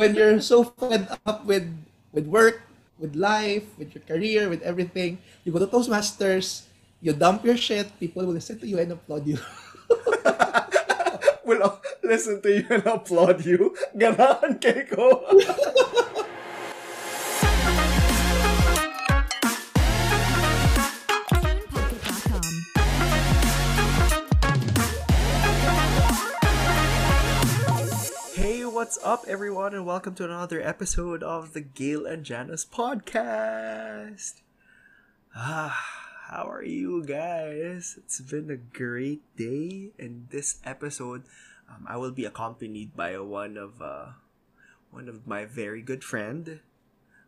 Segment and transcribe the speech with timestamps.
[0.00, 1.68] when you're so fed up with
[2.16, 2.64] with work,
[2.96, 6.64] with life, with your career, with everything, you go to Toastmasters,
[7.04, 9.36] you dump your shit, people will listen to you and applaud you.
[11.44, 13.76] will listen to you and applaud you.
[13.92, 15.20] Ganahan kay ko.
[28.80, 34.40] what's up, everyone, and welcome to another episode of the Gail and Jannus podcast.
[35.36, 35.76] Ah,
[36.32, 38.00] how are you guys?
[38.00, 39.92] It's been a great day.
[39.98, 41.28] In this episode,
[41.68, 44.16] um, I will be accompanied by one of uh,
[44.90, 46.64] one of my very good friend,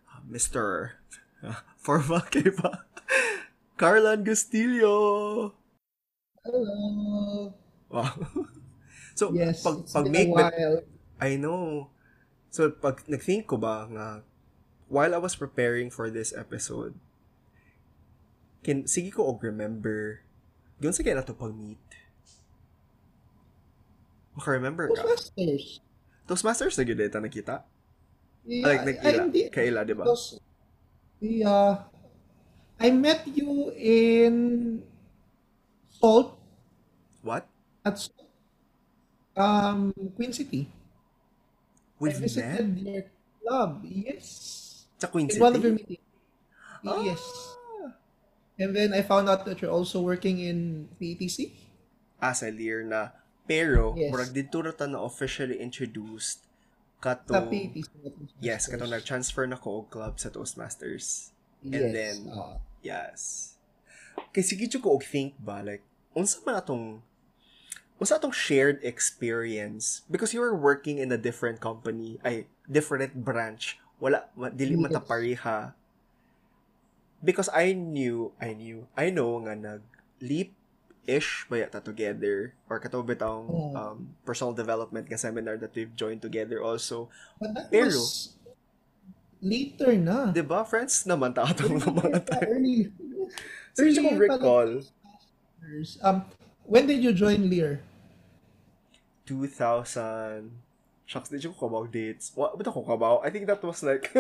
[0.09, 0.96] uh, Mr.
[1.77, 2.88] Forma Keba,
[3.77, 5.52] Carlan Gustilo.
[6.46, 7.52] Hello.
[7.91, 8.16] Wow.
[9.15, 10.80] so, Yes, pag, it's pag been make a while.
[11.23, 11.95] I know.
[12.51, 14.27] So, pag nag-think ko ba nga,
[14.91, 16.99] while I was preparing for this episode,
[18.66, 20.27] kin, sige ko og remember,
[20.83, 21.79] yun sa kaya na to pag-meet.
[24.35, 25.07] Maka-remember ka?
[25.07, 25.79] Toastmasters.
[26.27, 27.63] Toastmasters na gila nakita?
[28.43, 29.23] Yeah, Ah, like, nag-ila.
[29.30, 29.43] Hindi.
[29.55, 30.05] Kaila, di ba?
[31.23, 31.87] Yeah,
[32.83, 34.35] I met you in
[35.87, 36.35] Salt
[37.23, 37.46] What?
[37.87, 37.95] at
[39.39, 40.66] um Queen City.
[42.03, 42.83] We've I visited met?
[42.83, 43.05] your
[43.47, 43.87] club.
[43.87, 44.27] Yes.
[44.99, 45.43] Sa Queen In City?
[45.43, 46.03] one of your meetings.
[46.83, 46.99] Ah.
[47.07, 47.23] Yes.
[48.59, 51.55] And then I found out that you're also working in PETC.
[52.19, 53.15] As a lear na.
[53.47, 54.11] Pero, Yes.
[54.15, 56.47] murag dito na ta na officially introduced
[57.03, 57.87] kato, Sa PETC.
[58.39, 61.30] yes, kato nag-transfer na ko og club sa Toastmasters.
[61.63, 61.75] Yes.
[61.79, 62.59] and then- ah.
[62.83, 63.55] Yes.
[64.34, 65.83] Kay sige ko og think ba like
[66.15, 67.03] unsa man atong
[68.03, 70.03] unsa atong shared experience.
[70.11, 73.78] Because you were working in a different company ay different branch.
[74.03, 75.78] Wala dili matapareha.
[77.23, 79.83] Because I knew I knew I know nga nag
[80.19, 80.59] leap
[81.07, 82.59] ish ba yata together.
[82.67, 83.71] Or kato bitang Oh.
[83.79, 87.07] um, personal development nga seminar that we've joined together also.
[87.39, 88.35] But that Pero- was
[89.39, 90.35] later na.
[90.35, 90.67] 'di ba?
[90.67, 92.47] Friends naman ta atong mga tayo.
[92.59, 92.91] Early.
[93.75, 94.71] so yun ko recall.
[96.03, 96.27] Um,
[96.67, 97.79] when did you join Lear?
[99.32, 100.53] 2000
[101.09, 102.37] shucks did you ko kabaw dates?
[102.37, 104.12] What ba't ako kabaw I think that was like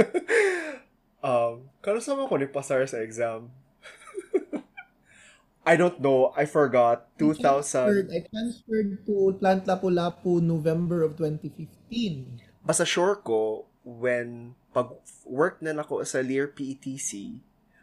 [1.26, 3.52] um kano sa ko ni pasar sa exam.
[5.68, 6.32] I don't know.
[6.34, 7.12] I forgot.
[7.20, 12.52] 2000 I transferred to Plant Lapu-Lapu November of 2015.
[12.62, 14.94] basta sure ko when pag
[15.26, 17.42] work na nako sa Lear PETC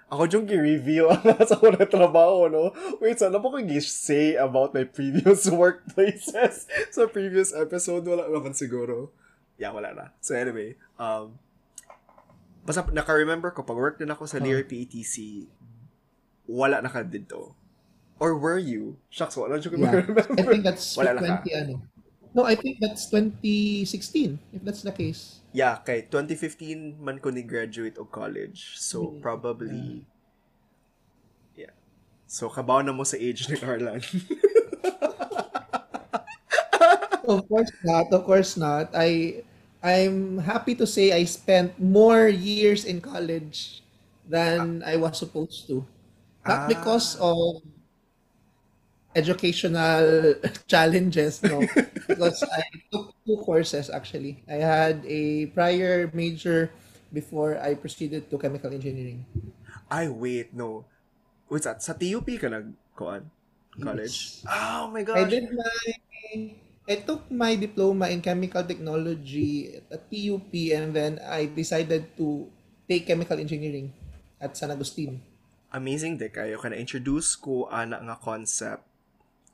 [0.10, 2.74] ako yung gi-reveal ang sa ko na trabaho, no?
[2.98, 8.02] Wait, sana po kong say about my previous workplaces sa previous episode?
[8.10, 9.14] Wala naman siguro.
[9.62, 10.06] Yeah, wala na.
[10.18, 11.38] So anyway, um,
[12.66, 15.46] basta naka-remember ko, pag work na ako sa Lear PETC,
[16.50, 17.54] wala na ka dito.
[18.20, 18.98] Or were you?
[19.14, 19.94] Shucks, wala dyan ko Yeah.
[19.96, 20.26] remember.
[20.40, 21.48] I think that's Wala na ka.
[21.48, 21.74] 20 ano.
[22.34, 25.42] No, I think that's 2016 if that's the case.
[25.52, 28.78] Yeah, kay 2015 man ko ni graduate og college.
[28.78, 30.06] So Mm, probably
[31.56, 31.74] yeah.
[32.30, 34.02] So kabaw na mo sa age ni Carlan.
[37.28, 38.12] Of course not.
[38.12, 38.90] Of course not.
[38.96, 39.44] I
[39.84, 43.84] I'm happy to say I spent more years in college
[44.28, 45.86] than I was supposed to.
[46.46, 46.50] Ah.
[46.50, 47.64] Not because of
[49.16, 50.36] educational
[50.68, 51.62] challenges, no.
[52.08, 54.44] because I took two courses actually.
[54.50, 56.72] I had a prior major
[57.14, 59.26] before I proceeded to chemical engineering.
[59.90, 60.86] Ay wait, no.
[61.50, 61.82] What's that?
[61.82, 63.26] Sa TUP ka nag kuan?
[63.80, 64.44] College?
[64.46, 65.32] Oh my I gosh.
[65.32, 65.74] did my
[66.90, 72.50] I took my diploma in chemical technology at TUP and then I decided to
[72.90, 73.94] take chemical engineering
[74.42, 75.22] at San Agustin.
[75.70, 78.89] Amazing de kayo ka na-introduce ko ana nga concept.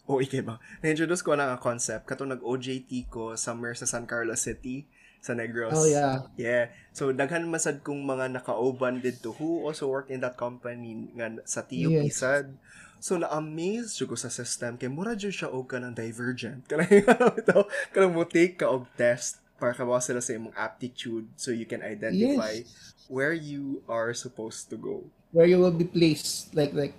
[0.05, 0.61] O ikay ba?
[0.85, 4.85] Na-introduce ko ana nga concept kato nag-OJT ko somewhere sa San Carlos City
[5.17, 5.73] sa Negros.
[5.73, 6.29] Oh yeah.
[6.38, 6.69] Yeah.
[6.93, 11.66] So, daghan masad kung mga naka-uban dito who also work in that company nga sa
[11.66, 12.22] TUP Yes.
[12.22, 12.53] sad.
[13.02, 16.61] So, na-amaze ko sa system kay mura jud siya og kanang divergent.
[16.69, 16.93] Kanang
[17.41, 21.66] ito, kanang mo take ka og test para kabawa sila sa imong aptitude so you
[21.66, 22.93] can identify Yes.
[23.09, 25.02] where you are supposed to go.
[25.34, 26.93] Where you will be placed like like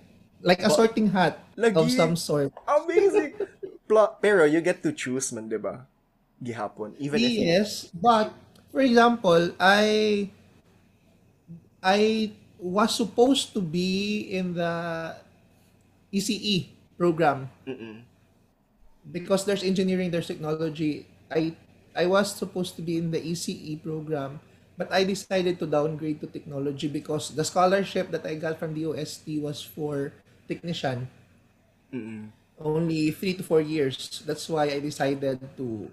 [0.46, 1.74] like a sorting hat Lagi.
[1.74, 2.54] of some sort.
[2.70, 3.34] Amazing!
[3.90, 5.82] Pla- pero you get to choose man, di ba?
[6.38, 6.94] Gihapon.
[7.02, 8.30] Even if Yes, but
[8.70, 10.30] for example, I
[11.82, 12.30] I
[12.62, 15.14] was supposed to be in the
[16.14, 18.06] ECE program Mm-mm.
[19.10, 21.06] because there's engineering, there's technology.
[21.28, 21.58] I
[21.96, 24.40] I was supposed to be in the ECE program,
[24.76, 28.86] but I decided to downgrade to technology because the scholarship that I got from the
[28.86, 30.12] OST was for
[30.48, 31.08] technician.
[31.92, 32.30] Mm-mm.
[32.58, 34.22] Only three to four years.
[34.24, 35.90] That's why I decided to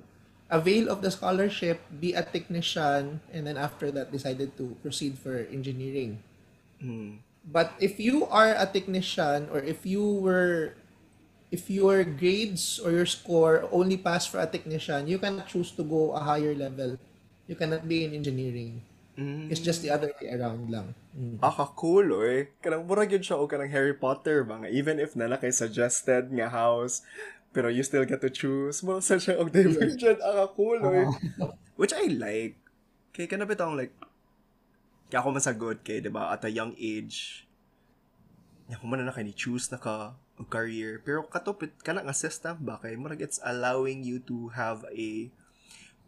[0.49, 5.43] avail of the scholarship, be a technician, and then after that decided to proceed for
[5.51, 6.23] engineering.
[6.77, 7.19] Mm.
[7.43, 10.79] But if you are a technician or if you were
[11.51, 15.83] if your grades or your score only pass for a technician, you can choose to
[15.83, 16.97] go a higher level.
[17.45, 18.81] You cannot be in engineering.
[19.13, 19.53] Mm.
[19.53, 20.97] It's just the other way around lang.
[21.13, 21.37] Mm.
[21.37, 22.49] Aka cool oy.
[22.65, 26.33] Kanang murag yun siya o kanang Harry Potter ba nga even if nana kay suggested
[26.33, 27.05] nga house
[27.53, 31.05] pero you still get to choose mo sa siya og divergent aka cool oy.
[31.77, 32.57] Which I like.
[33.13, 33.93] Kay kana bitong like
[35.13, 37.45] kaya ako masagot kay 'di ba at a young age
[38.65, 42.17] nya ko man na kay ni choose na ka og career pero katupit kana nga
[42.17, 45.29] system ba kay murag it's allowing you to have a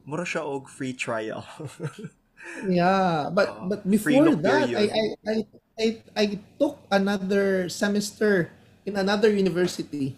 [0.10, 1.46] mura siya og free trial.
[2.68, 4.86] Yeah, but Uh, but before that, I.
[4.88, 5.36] I I
[5.76, 6.26] I I
[6.56, 8.50] took another semester
[8.88, 10.16] in another university.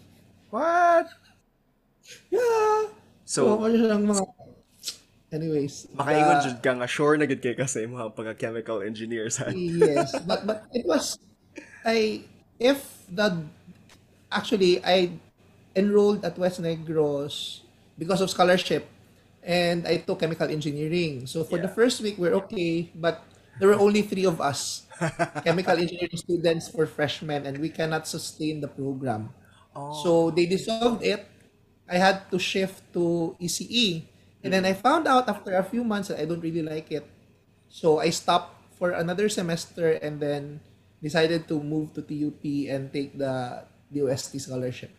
[0.50, 1.10] What?
[2.30, 2.92] Yeah.
[3.28, 4.24] So, So, ano mga
[5.32, 5.88] anyways.
[5.92, 10.16] makaingon the- jud ka nga sure na gid kay kasi mga pagka-chemical engineer sa yes,
[10.24, 11.20] but but it was
[11.84, 12.24] I
[12.56, 12.80] if
[13.12, 13.44] the
[14.32, 15.12] actually I
[15.76, 17.60] enrolled at West Negros
[18.00, 18.88] because of scholarship
[19.48, 21.24] and I took chemical engineering.
[21.24, 23.24] So for the first week we're okay, but
[23.56, 24.84] there were only three of us
[25.42, 29.32] chemical engineering students for freshmen and we cannot sustain the program.
[29.74, 30.04] Oh.
[30.04, 31.24] So they dissolved it.
[31.88, 34.04] I had to shift to ECE.
[34.44, 37.08] And then I found out after a few months that I don't really like it.
[37.72, 40.60] So I stopped for another semester and then
[41.02, 44.92] decided to move to TUP and take the DOST scholarship.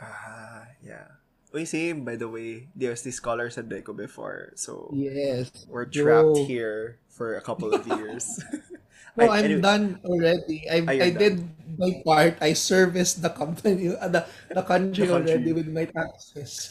[0.00, 1.17] Ah, yeah.
[1.48, 2.68] Uy, same, by the way.
[2.76, 4.52] DOST scholar said ko before.
[4.52, 5.48] So, Yes.
[5.64, 6.44] we're trapped Bro.
[6.44, 8.28] here for a couple of years.
[9.18, 10.58] No, Ay, I'm anyway, done already.
[10.70, 11.42] I I did
[11.74, 12.38] my part.
[12.38, 15.34] I serviced the company, uh, the, the country The country.
[15.34, 16.70] already with my taxes.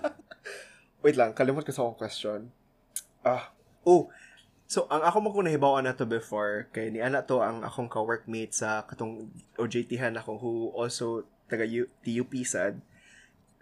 [1.06, 2.50] Wait lang, kalimot ko sa akong question.
[3.22, 3.54] Ah,
[3.86, 4.10] oh,
[4.66, 7.86] so ang ako mo kung nahibawan na to before, kay ni ana to ang akong
[7.86, 11.62] ka-workmate sa katong OJT-han ako who also taga
[12.02, 12.82] TUP sad.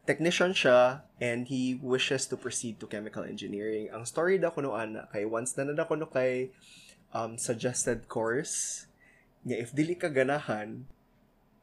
[0.06, 3.90] Technician siya and he wishes to proceed to chemical engineering.
[3.90, 6.54] Ang story da kuno ana kay once na nada kuno kay
[7.10, 8.86] um, suggested course
[9.42, 10.86] niya if dili ka ganahan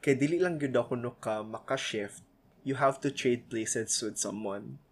[0.03, 2.23] kay dili lang gyud ako no ka maka-shift
[2.67, 4.83] you have to trade places with someone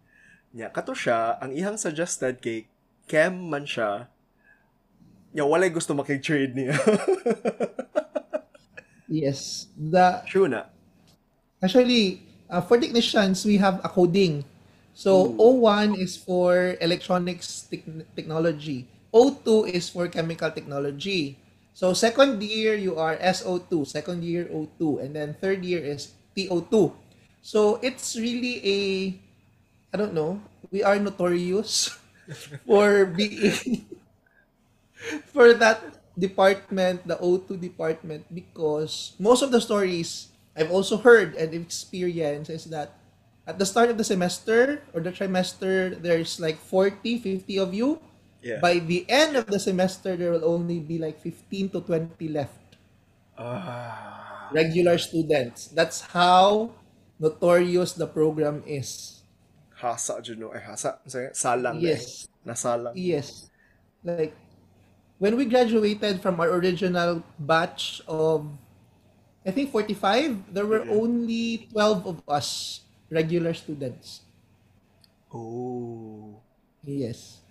[0.51, 2.67] Nya, kato siya, ang ihang suggested kay
[3.07, 4.11] Chem man siya,
[5.31, 6.75] nya, walay gusto makig-trade niya.
[9.07, 9.71] yes.
[9.75, 10.67] The True na.
[11.63, 12.19] Actually,
[12.51, 14.43] uh, for technicians, we have a coding.
[14.93, 18.85] So, O1 is for electronics tech- technology.
[19.15, 21.39] O2 is for chemical technology.
[21.73, 23.87] So, second year, you are SO2.
[23.87, 24.99] Second year, O2.
[24.99, 26.91] And then third year is TO2.
[27.41, 28.79] So, it's really a,
[29.93, 31.95] I don't know, we are notorious
[32.67, 33.87] for being,
[35.31, 35.79] for that
[36.19, 42.65] department, the O2 department, because most of the stories I've also heard and experienced is
[42.65, 42.99] that
[43.47, 47.99] at the start of the semester or the trimester, there's like 40, 50 of you.
[48.41, 48.59] Yeah.
[48.59, 52.77] By the end of the semester, there will only be like 15 to 20 left.
[53.37, 54.49] Ah.
[54.51, 55.67] Regular students.
[55.67, 56.71] That's how
[57.19, 59.21] notorious the program is.
[59.81, 60.47] hasa, dyan no?
[60.53, 61.01] Ay, hasa.
[61.33, 61.81] Salang.
[61.81, 62.01] na eh.
[62.45, 62.93] Nasalang.
[62.93, 63.49] Yes.
[64.05, 64.37] Like,
[65.17, 68.45] when we graduated from our original batch of,
[69.45, 74.21] I think 45, there were only 12 of us regular students.
[75.33, 76.37] Oh.
[76.83, 77.41] Yes.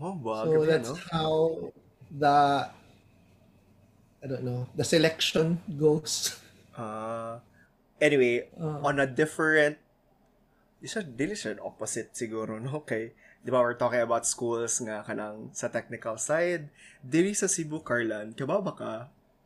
[0.00, 0.44] Oh, ba?
[0.44, 0.98] So gabi, that's no?
[1.10, 1.32] how
[2.12, 2.36] the,
[4.22, 6.36] I don't know, the selection goes.
[6.78, 7.40] Ah.
[7.98, 9.78] anyway, Uh, on a different
[10.78, 12.86] Di siya, dili siya opposite siguro, no?
[12.86, 13.10] Kay,
[13.42, 16.70] di ba, we're talking about schools nga kanang sa technical side.
[17.02, 18.92] Dili sa Cebu, Carlan, kabaw ba ka?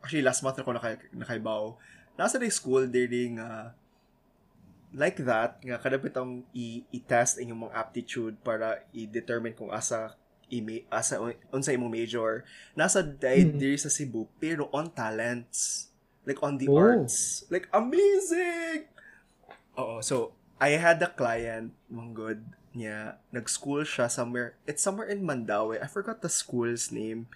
[0.03, 1.79] Actually, last month ako nakay, nakaibaw.
[2.13, 3.71] Nasa na school, dili nga
[4.93, 10.13] like that, nga kada bitong i- i-test ang imong aptitude para i-determine kung asa
[10.53, 11.17] imi asa
[11.49, 12.45] unsa imong major.
[12.77, 13.57] Nasa dahil Mm.
[13.57, 15.89] diri sa Cebu pero on talents.
[16.23, 16.77] Like on the Oh.
[16.77, 17.41] arts.
[17.49, 18.85] Like amazing!
[19.75, 22.39] Oo, so I had a client, mong good,
[22.71, 27.27] niya, nag-school siya somewhere, it's somewhere in Mandaue, I forgot the school's name,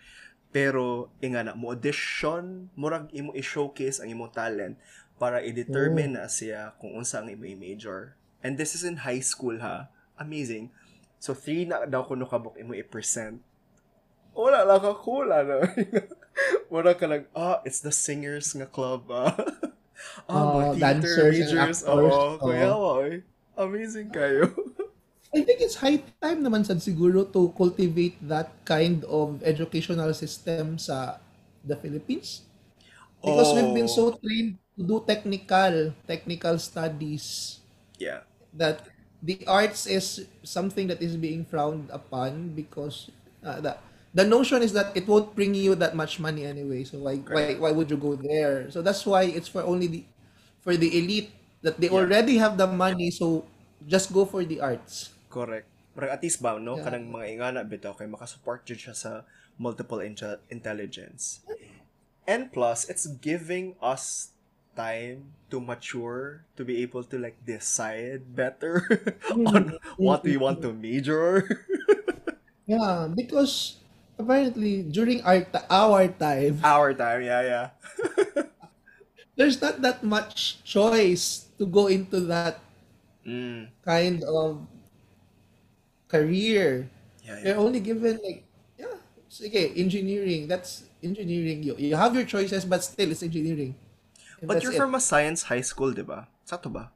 [0.57, 4.73] pero, inga na, mo audition, murag imo i-showcase ang imong talent
[5.21, 8.17] para i-determine na siya kung unsa ang imo i-major.
[8.41, 9.93] And this is in high school ha.
[10.17, 10.73] Amazing.
[11.21, 13.37] So, 3 na daw kuno kabuk imo i-present.
[14.33, 15.57] Wala lang ka kula na.
[16.73, 19.29] Wala ka lang, ah, it's the singers nga club, ah.
[20.29, 21.79] ah, Oh, mga theater dancers majors.
[21.85, 23.05] Oo, kuya, Oo.
[23.05, 23.21] oy.
[23.53, 24.49] Amazing kayo.
[25.35, 30.79] I think it's high time naman sad siguro to cultivate that kind of educational system
[30.79, 31.19] sa
[31.67, 32.47] the Philippines.
[33.25, 33.91] Because we've been Oh.
[33.91, 37.59] so trained to do technical, technical studies
[37.97, 38.21] Yeah.
[38.53, 38.87] that
[39.21, 43.09] the arts is something that is being frowned upon because
[43.43, 43.77] uh, the
[44.13, 46.83] the notion is that it won't bring you that much money anyway.
[46.83, 48.69] So why why why would you go there?
[48.71, 50.01] So that's why it's for only the
[50.61, 51.31] for the elite
[51.61, 52.07] that they Yeah.
[52.07, 53.11] already have the money.
[53.11, 53.45] So
[53.87, 55.11] just go for the arts.
[55.37, 55.69] Correct.
[55.93, 56.81] Pero at least ba, no?
[56.81, 56.89] Yeah.
[56.89, 59.11] Kanang mga ingana bitaw kay makasupport jud siya sa
[59.61, 61.45] multiple inte- intelligence.
[62.25, 64.33] And plus, it's giving us
[64.77, 68.85] time to mature, to be able to like decide better
[69.33, 71.45] on what we want to major.
[72.67, 73.79] Yeah, because
[74.19, 77.67] apparently during our ta- our time, Our time, yeah, yeah.
[79.39, 82.59] there's not that much choice to go into that
[83.27, 83.67] Mm.
[83.83, 84.63] kind of
[86.07, 86.89] career.
[87.23, 87.53] Yeah, yeah.
[87.53, 88.47] You're only given like
[88.77, 88.97] yeah,
[89.29, 90.47] sige, engineering.
[90.47, 91.63] That's engineering.
[91.63, 93.75] You you have your choices, but still it's engineering.
[94.41, 94.77] And But you're it.
[94.77, 96.27] from a science high school, di ba?
[96.45, 96.91] Sato ba?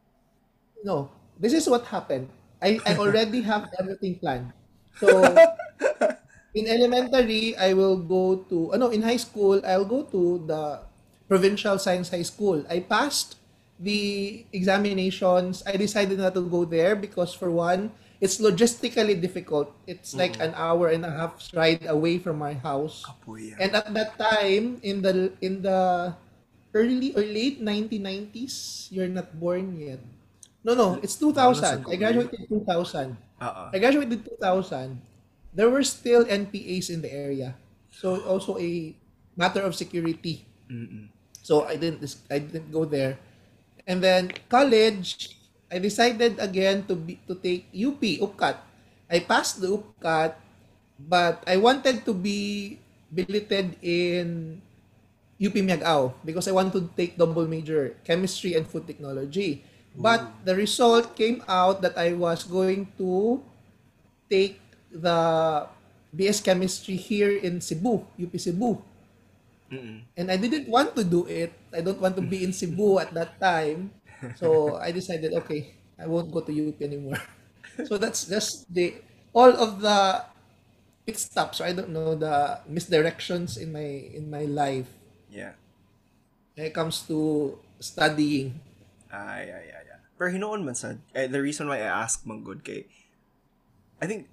[0.84, 1.12] no.
[1.40, 2.30] This is what happened.
[2.62, 4.54] I I already have everything planned.
[5.02, 5.42] So
[6.54, 10.64] in elementary, I will go to uh, ano in high school, I'll go to the
[11.28, 12.64] provincial science high school.
[12.70, 13.38] I passed
[13.80, 15.64] the examinations.
[15.66, 17.92] I decided not to go there because for one,
[18.22, 19.74] it's logistically difficult.
[19.90, 20.46] It's like mm.
[20.46, 23.02] an hour and a half ride away from my house.
[23.02, 23.58] Kapuya.
[23.58, 26.14] And at that time, in the in the
[26.78, 30.00] early or late 1990s, you're not born yet.
[30.62, 31.34] No, no, it's 2000.
[31.66, 33.18] Ah, I graduated 2000.
[33.18, 33.18] Oo.
[33.42, 33.68] Ah, ah.
[33.74, 35.02] I graduated 2000.
[35.58, 37.58] There were still NPAs in the area.
[37.90, 38.94] So also a
[39.34, 40.46] matter of security.
[40.70, 41.10] Mm-mm.
[41.42, 43.18] So I didn't I didn't go there.
[43.90, 45.41] And then college,
[45.72, 48.60] I decided again to be to take UP UPCAT.
[49.08, 50.36] I passed the UPCAT,
[51.00, 52.76] but I wanted to be
[53.08, 54.60] billeted in
[55.40, 59.64] UP Miagao because I wanted to take double major chemistry and food technology.
[59.96, 63.44] But the result came out that I was going to
[64.32, 64.60] take
[64.92, 65.68] the
[66.16, 68.80] BS chemistry here in Cebu, UP Cebu.
[69.72, 70.04] Mm-mm.
[70.16, 71.52] And I didn't want to do it.
[71.76, 73.92] I don't want to be in Cebu at that time.
[74.38, 77.20] So I decided, okay, I won't go to UP anymore.
[77.88, 79.00] So that's just the
[79.32, 80.28] all of the
[81.08, 81.62] pit stops.
[81.62, 84.92] Or I don't know the misdirections in my in my life
[85.32, 85.56] Yeah.
[86.54, 88.60] when it comes to studying.
[89.08, 90.00] Ay, ay, ay, ay.
[90.20, 92.86] Pero hinoon man sad, eh, the reason why I ask man good kay,
[94.04, 94.28] I think,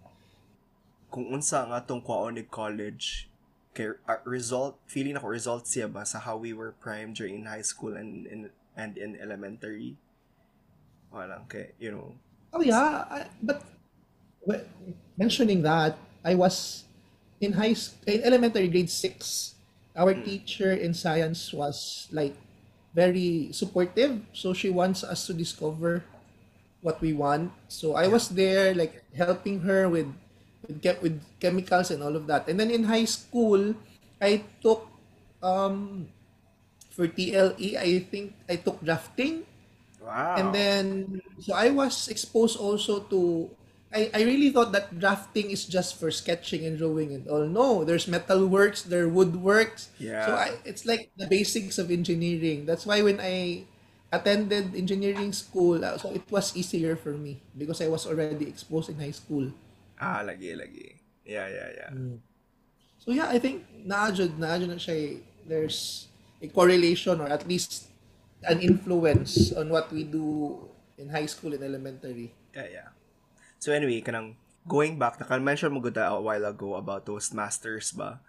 [1.08, 3.30] kung unsa nga tong kwaon ni college,
[3.72, 7.64] kay uh, result, feeling ako result siya ba sa how we were primed during high
[7.64, 9.98] school and in and in elementary.
[11.12, 12.14] Walang kay, you know,
[12.52, 13.60] Oh yeah, I, but
[14.40, 14.64] well,
[15.18, 16.84] mentioning that, I was
[17.40, 19.54] in high in elementary grade six.
[19.96, 22.36] Our teacher in science was like
[22.94, 26.04] very supportive, so she wants us to discover
[26.80, 27.52] what we want.
[27.68, 30.08] So I was there like helping her with
[30.64, 32.48] with, chem- with chemicals and all of that.
[32.48, 33.74] And then in high school,
[34.22, 34.88] I took
[35.42, 36.08] um
[36.98, 39.46] for TLE, I think I took drafting.
[40.02, 40.34] wow.
[40.34, 43.46] And then, so I was exposed also to,
[43.94, 47.46] I, I really thought that drafting is just for sketching and drawing and all.
[47.46, 49.94] No, there's metal works, there are woodworks.
[50.02, 50.26] Yeah.
[50.26, 52.66] So I, it's like the basics of engineering.
[52.66, 53.62] That's why when I
[54.10, 58.90] attended engineering school, uh, so it was easier for me because I was already exposed
[58.90, 59.54] in high school.
[60.00, 60.98] ah, lagi, lagi.
[61.26, 61.90] Yeah, yeah, yeah.
[62.98, 65.14] So yeah, I think naadjud, naadjud na siya eh.
[65.48, 66.07] there's
[66.42, 67.88] a correlation or at least
[68.44, 70.58] an influence on what we do
[70.98, 72.34] in high school and elementary.
[72.54, 72.88] Yeah, yeah.
[73.58, 78.20] So anyway, kanang going back, naka-mention mo good a while ago about Toastmasters ba?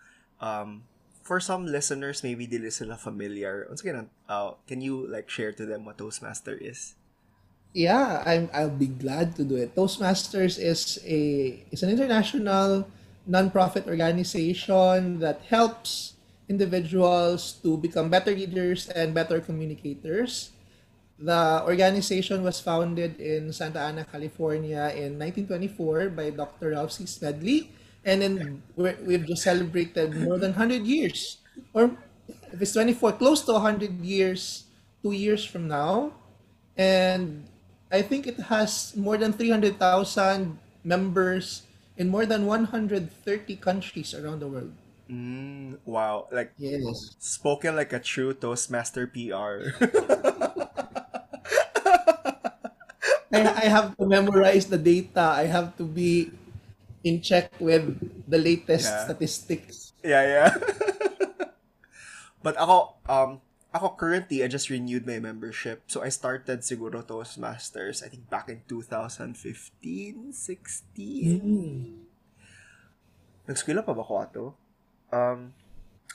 [0.42, 0.89] Um,
[1.22, 3.70] for some listeners, maybe dili sila familiar.
[3.70, 6.98] Once again, uh, can you like share to them what Toastmaster is?
[7.70, 9.78] Yeah, I'm I'll be glad to do it.
[9.78, 12.89] Toastmasters is a is an international
[13.30, 16.18] nonprofit organization that helps
[16.50, 20.50] individuals to become better leaders and better communicators.
[21.20, 26.72] The organization was founded in Santa Ana, California in 1924 by Dr.
[26.74, 27.06] Ralph C.
[27.06, 27.70] Smedley.
[28.03, 31.38] And then we've just celebrated more than 100 years.
[31.74, 31.91] Or
[32.51, 34.65] if it's 24, close to 100 years,
[35.03, 36.13] two years from now.
[36.77, 37.46] And
[37.91, 41.63] I think it has more than 300,000 members
[41.98, 43.12] in more than 130
[43.58, 44.72] countries around the world.
[45.10, 46.28] Mm, wow.
[46.32, 47.16] Like, Yes.
[47.20, 49.74] spoken like a true Toastmaster PR.
[53.34, 55.22] I, I have to memorize the data.
[55.22, 56.32] I have to be
[57.04, 57.86] in check with
[58.28, 59.06] the latest Yeah.
[59.06, 59.94] statistics.
[60.04, 60.50] yeah, yeah.
[62.44, 63.42] but ako, um,
[63.74, 65.84] ako currently, I just renewed my membership.
[65.88, 72.08] So I started siguro Toastmasters, I think back in 2015, 16.
[73.50, 74.46] Nag-school pa ba ako ato?
[75.12, 75.54] Um,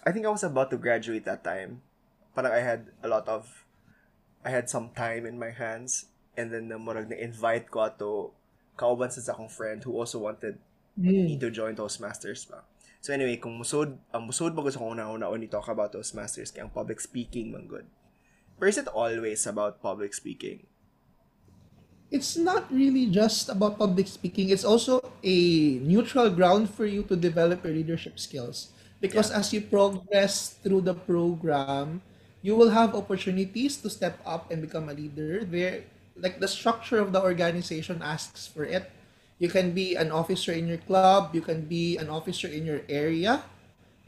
[0.04, 1.82] I think I was about to graduate that time.
[2.34, 3.66] Parang I had a lot of,
[4.44, 6.06] I had some time in my hands.
[6.36, 8.34] And then na murag na-invite ko ato
[8.74, 10.58] kauban sa akong friend who also wanted
[10.98, 12.66] me to join Toastmasters pa.
[12.98, 16.66] So anyway, kung musod, ang musod ba gusto kong una-una ni talk about Toastmasters kaya
[16.66, 17.86] ang public speaking man good.
[18.58, 20.66] But is it always about public speaking?
[22.10, 24.50] It's not really just about public speaking.
[24.50, 25.36] It's also a
[25.82, 28.73] neutral ground for you to develop your leadership skills.
[29.04, 32.00] Because as you progress through the program,
[32.40, 35.44] you will have opportunities to step up and become a leader.
[35.44, 35.84] There,
[36.16, 38.88] like the structure of the organization asks for it.
[39.36, 41.36] You can be an officer in your club.
[41.36, 43.44] You can be an officer in your area,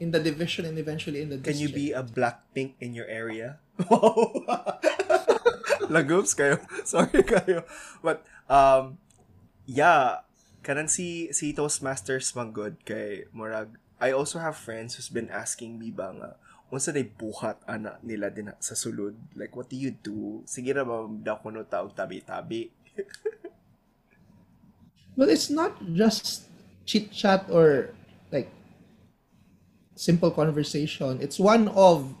[0.01, 1.61] in the division, and eventually in the district.
[1.61, 3.61] Can you be a black pink in your area?
[5.93, 6.57] Lagops kayo.
[6.89, 7.69] Sorry kayo.
[8.01, 8.97] But, um,
[9.69, 10.25] yeah,
[10.65, 13.77] kanang si, si Toastmasters man good kay Murag.
[13.97, 16.29] I also have friends who's been asking me ba nga,
[16.69, 19.17] unsa day buhat ana nila din sa sulod?
[19.33, 20.45] Like, what do you do?
[20.45, 22.69] Sige ra ba daw kuno taog tabi-tabi?
[25.17, 26.45] Well, it's not just
[26.85, 27.89] chit chat or
[28.29, 28.53] like
[29.97, 31.17] simple conversation.
[31.19, 32.13] It's one of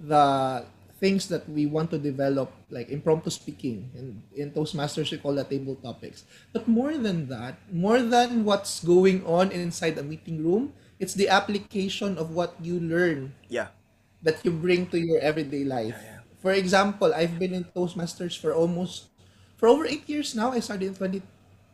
[0.00, 0.64] the
[0.96, 3.92] things that we want to develop, like impromptu speaking.
[3.92, 6.24] And in Toastmasters, we call that table topics.
[6.52, 11.28] But more than that, more than what's going on inside a meeting room, it's the
[11.28, 13.72] application of what you learn Yeah.
[14.22, 15.96] that you bring to your everyday life.
[15.96, 16.38] Yeah, yeah.
[16.40, 19.08] For example, I've been in Toastmasters for almost
[19.56, 20.52] for over eight years now.
[20.52, 21.22] I started in 20,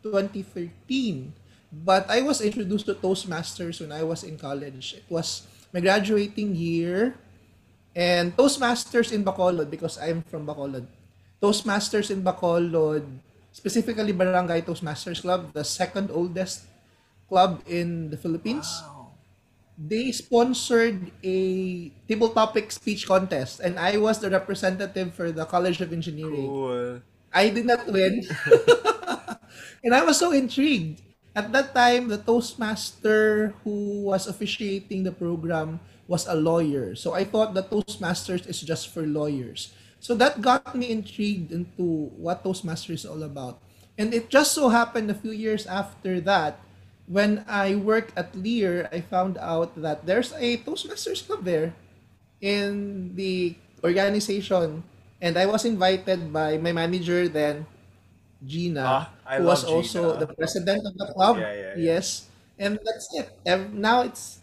[0.02, 1.34] 2013.
[1.72, 4.94] But I was introduced to Toastmasters when I was in college.
[4.96, 7.14] It was my graduating year.
[7.96, 10.86] And Toastmasters in Bacolod, because I'm from Bacolod.
[11.42, 13.04] Toastmasters in Bacolod,
[13.52, 16.64] specifically Barangay Toastmasters Club, the second oldest
[17.28, 18.95] club in the Philippines Wow.
[19.78, 25.80] They sponsored a table topic speech contest and I was the representative for the College
[25.80, 26.48] of Engineering.
[26.48, 27.02] Cool.
[27.32, 28.24] I did not win.
[29.84, 31.02] and I was so intrigued.
[31.36, 36.96] At that time, the Toastmaster who was officiating the program was a lawyer.
[36.96, 39.76] So I thought the Toastmasters is just for lawyers.
[40.00, 43.60] So that got me intrigued into what Toastmasters is all about.
[43.98, 46.60] And it just so happened a few years after that,
[47.06, 51.74] when I worked at Lear, I found out that there's a Toastmasters club there
[52.40, 54.84] in the organization.
[55.20, 57.66] And I was invited by my manager then,
[58.44, 61.36] Gina, Ah, who was love also the president of the club.
[61.38, 61.94] Yeah, yeah, yeah.
[61.94, 62.28] Yes.
[62.58, 63.28] And that's it.
[63.72, 64.40] Now it's,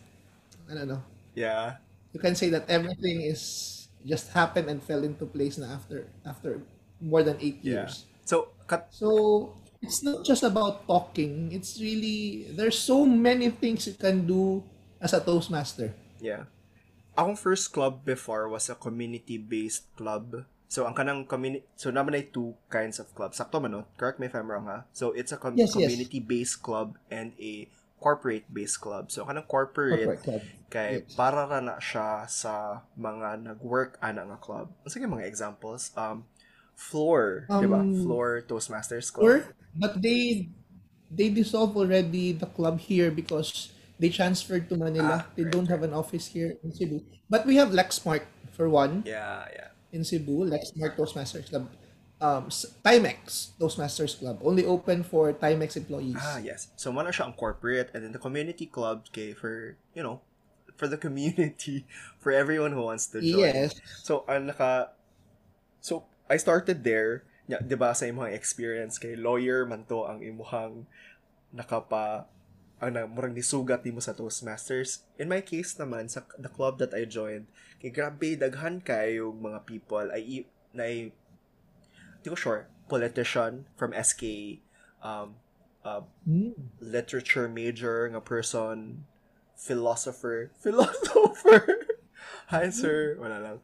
[0.70, 1.04] I don't know.
[1.36, 1.78] Yeah.
[2.14, 6.62] You can say that everything is just happened and fell into place na after after
[7.02, 7.66] more than eight Yeah.
[7.66, 8.06] years.
[8.26, 11.52] So, kat, So it's not just about talking.
[11.52, 14.64] It's really there's so many things you can do
[14.98, 15.92] as a Toastmaster.
[16.18, 16.48] Yeah.
[17.14, 20.48] Akong first club before was a community-based club.
[20.66, 23.38] So, ang kanang community, so naman ay two kinds of clubs.
[23.38, 23.86] Sakto man, no?
[23.94, 24.90] Correct me if I'm wrong, ha?
[24.90, 25.86] So, it's a com- Yes, yes.
[25.86, 27.70] community-based club and a
[28.02, 29.14] corporate-based club.
[29.14, 30.42] So, kanang corporate, Corporate club.
[30.74, 31.14] kay Yes.
[31.14, 34.74] para ra na siya sa mga nag-work ana nga club.
[34.90, 35.94] Sige mga examples.
[35.94, 36.26] Um,
[36.76, 37.46] Floor?
[37.50, 39.26] Um, Floor Toastmasters Club.
[39.26, 39.36] Or
[39.76, 40.50] but they
[41.10, 45.26] they dissolved already the club here because they transferred to Manila.
[45.26, 47.02] Ah, they right, don't have an office here in Cebu.
[47.30, 49.70] But we have Lexmark for one Yeah, yeah.
[49.94, 51.70] in Cebu, Lexmark Toastmasters Club.
[52.24, 52.48] Um,
[52.86, 56.16] Timex Toastmasters Club only open for Timex employees.
[56.20, 56.72] Ah, yes.
[56.80, 60.22] So, mana siya ang corporate and then the community club kay for, you know,
[60.80, 61.86] for the community,
[62.20, 63.44] for everyone who wants to join.
[63.44, 63.76] yes.
[64.02, 64.96] So, ang naka,
[65.84, 70.24] so, I started there, ya, di ba, sa imong experience kay lawyer man to ang
[70.24, 70.88] imuhang
[71.52, 72.28] nakapa,
[72.80, 75.08] ang na, murang nisugat nimo sa Toastmasters.
[75.20, 77.48] In my case naman, sa the club that I joined,
[77.80, 80.88] kay grabe, daghan kayo mga people, ay, na,
[82.24, 84.58] di ko sure, politician from SK,
[85.04, 85.36] um,
[85.84, 86.56] uh, Hmm.
[86.80, 89.04] literature major nga person,
[89.60, 91.64] philosopher, philosopher.
[92.48, 93.58] Hi sir, wala lang.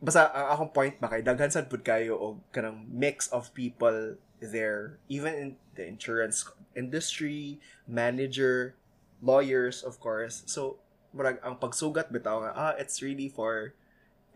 [0.00, 4.16] Basta ang akong point ba kay daghan sad pud kayo og kanang mix of people
[4.40, 8.74] there even in the insurance industry, manager,
[9.20, 10.42] lawyers, of course.
[10.46, 10.80] So,
[11.12, 13.74] murag ang pagsugat bitaw nga, ah, it's really for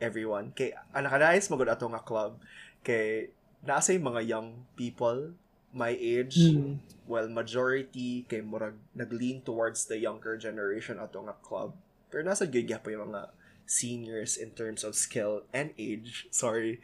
[0.03, 0.53] everyone.
[0.53, 2.43] Kay, ang nakanais magod ato nga club,
[2.83, 3.31] kay,
[3.65, 5.33] nasa yung mga young people,
[5.75, 6.79] my age, Mm.
[7.07, 11.75] well, majority, kay murag, nag-lean towards the younger generation ato nga club.
[12.11, 13.31] Pero nasa gyud pa yung mga
[13.67, 16.29] seniors in terms of skill and age.
[16.31, 16.81] Sorry.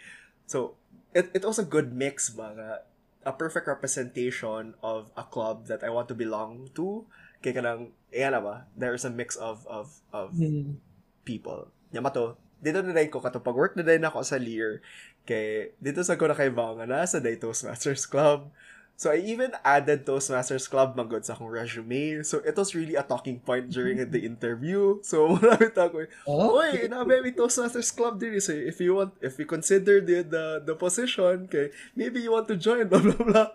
[0.47, 0.75] So,
[1.14, 2.83] it, it was a good mix nga,
[3.25, 7.05] a perfect representation of a club that I want to belong to.
[7.40, 10.77] Kaya kanang, ayan na ba, there's a mix of, of, of Mm.
[11.25, 11.69] people.
[11.93, 14.85] Yama to, dito na ko kato pag work na din ako sa Lear.
[15.25, 18.53] Kay dito sa ko na kay Banga na sa Day Toastmasters Club.
[19.01, 22.21] So I even added Toastmasters Club magod sa akong resume.
[22.21, 25.01] So it was really a talking point during the interview.
[25.01, 26.05] So marami ta ko.
[26.29, 30.21] Oh, Oy, na may Toastmasters Club din so if you want if you consider the
[30.21, 33.49] the, the position kay maybe you want to join blah blah blah.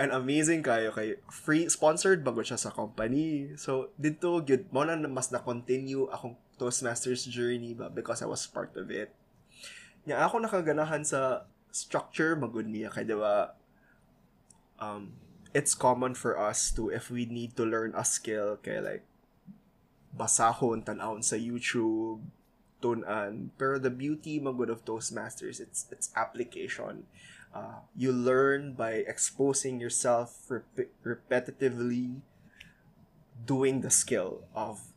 [0.00, 3.52] And amazing kayo kay free sponsored bago siya sa company.
[3.60, 8.48] So dito gyud mo na mas na continue akong Toastmasters journey ba because I was
[8.48, 9.12] part of it.
[10.08, 13.59] Nya ako nakaganahan sa structure magud niya kay diba
[14.80, 15.12] um
[15.52, 19.04] it's common for us to if we need to learn a skill kay like
[20.10, 22.24] basahon tan-awon sa YouTube
[22.82, 23.54] tunan.
[23.54, 27.06] Pero the beauty magud of Toastmasters it's it's application.
[27.50, 32.22] Uh, you learn by exposing yourself rep- repetitively
[33.42, 34.94] doing the skill of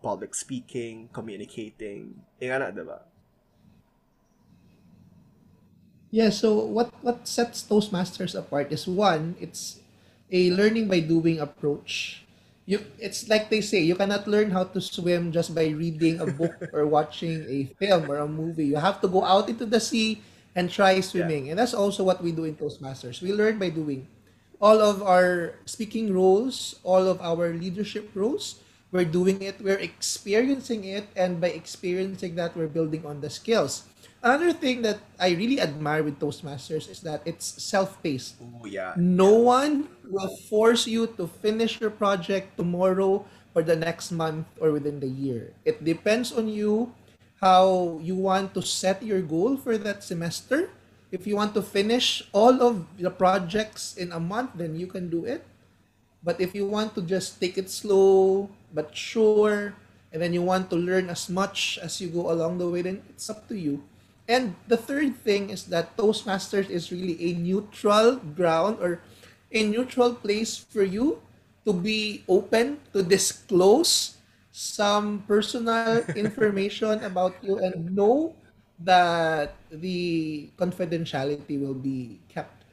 [0.00, 2.24] public speaking communicating.
[2.40, 3.00] Inga na, diba?
[6.16, 9.84] Yeah, so what what sets Toastmasters apart is one, it's
[10.32, 12.24] a learning by doing approach.
[12.64, 16.28] You it's like they say, you cannot learn how to swim just by reading a
[16.32, 18.72] book or watching a film or a movie.
[18.72, 20.24] You have to go out into the sea
[20.56, 21.52] and try swimming.
[21.52, 23.20] And that's also what we do in Toastmasters.
[23.20, 24.08] We learn by doing.
[24.56, 30.88] All of our speaking roles, all of our leadership roles, we're doing it, we're experiencing
[30.88, 33.84] it, and by experiencing that, we're building on the skills.
[34.22, 38.36] Another thing that I really admire with Toastmasters is that it's self-paced.
[38.42, 38.94] Oh yeah.
[38.96, 43.24] No one will force you to finish your project tomorrow
[43.54, 45.52] or the next month or within the year.
[45.64, 46.92] It depends on you
[47.40, 50.70] how you want to set your goal for that semester.
[51.12, 55.08] If you want to finish all of the projects in a month, then you can
[55.08, 55.44] do it.
[56.24, 59.74] But if you want to just take it slow but sure,
[60.12, 63.02] and then you want to learn as much as you go along the way, then
[63.08, 63.84] it's up to you.
[64.28, 69.00] And the third thing is that Toastmasters is really a neutral ground or
[69.52, 71.22] a neutral place for you
[71.64, 74.18] to be open to disclose
[74.50, 78.34] some personal information about you and know
[78.82, 82.64] that the confidentiality will be kept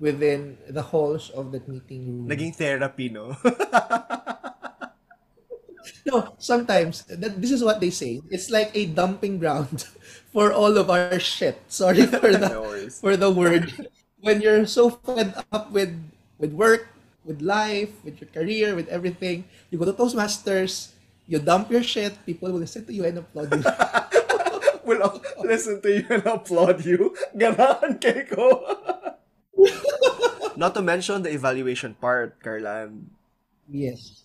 [0.00, 2.28] within the halls of that meeting room.
[2.28, 3.36] Naging therapy, no?
[6.06, 8.20] No, sometimes that, this is what they say.
[8.30, 9.86] It's like a dumping ground
[10.32, 11.60] for all of our shit.
[11.68, 13.72] Sorry for the No for the word.
[14.22, 15.90] When you're so fed up with
[16.38, 16.88] with work,
[17.24, 20.94] with life, with your career, with everything, you go to Toastmasters,
[21.26, 23.62] you dump your shit, people will listen to you and applaud you.
[24.84, 27.14] will I'll listen to you and applaud you.
[27.34, 28.62] Ganahan kay ko.
[30.56, 33.10] Not to mention the evaluation part, Carlan.
[33.70, 34.21] Yes.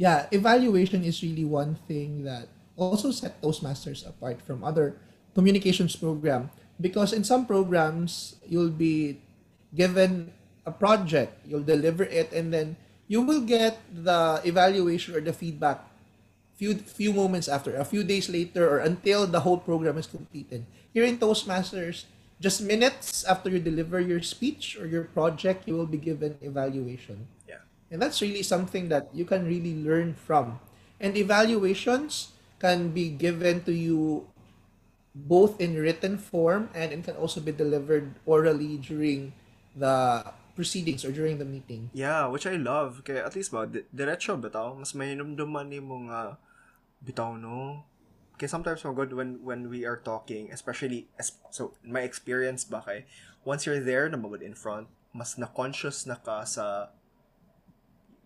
[0.00, 4.96] Yeah, evaluation is really one thing that also set Toastmasters apart from other
[5.36, 6.48] communications program
[6.80, 9.20] because in some programs you'll be
[9.76, 10.32] given
[10.64, 12.80] a project, you'll deliver it and then
[13.12, 15.84] you will get the evaluation or the feedback
[16.56, 20.64] few few moments after, a few days later or until the whole program is completed.
[20.96, 22.08] Here in Toastmasters,
[22.40, 27.28] just minutes after you deliver your speech or your project, you will be given evaluation.
[27.90, 30.60] And that's really something that you can really learn from.
[31.00, 34.28] And evaluations can be given to you
[35.14, 39.32] both in written form and it can also be delivered orally during
[39.74, 40.22] the
[40.54, 41.90] proceedings or during the meeting.
[41.92, 43.02] Yeah, which I love.
[43.02, 46.36] Kaya at least ba, di- diretso bitaw, mas may numduman ni mo nga
[47.02, 47.82] bitaw no.
[48.38, 52.84] Kaya sometimes mo good when when we are talking, especially es- so my experience ba
[52.84, 53.08] kay
[53.42, 56.92] once you're there na in front, mas na conscious na ka sa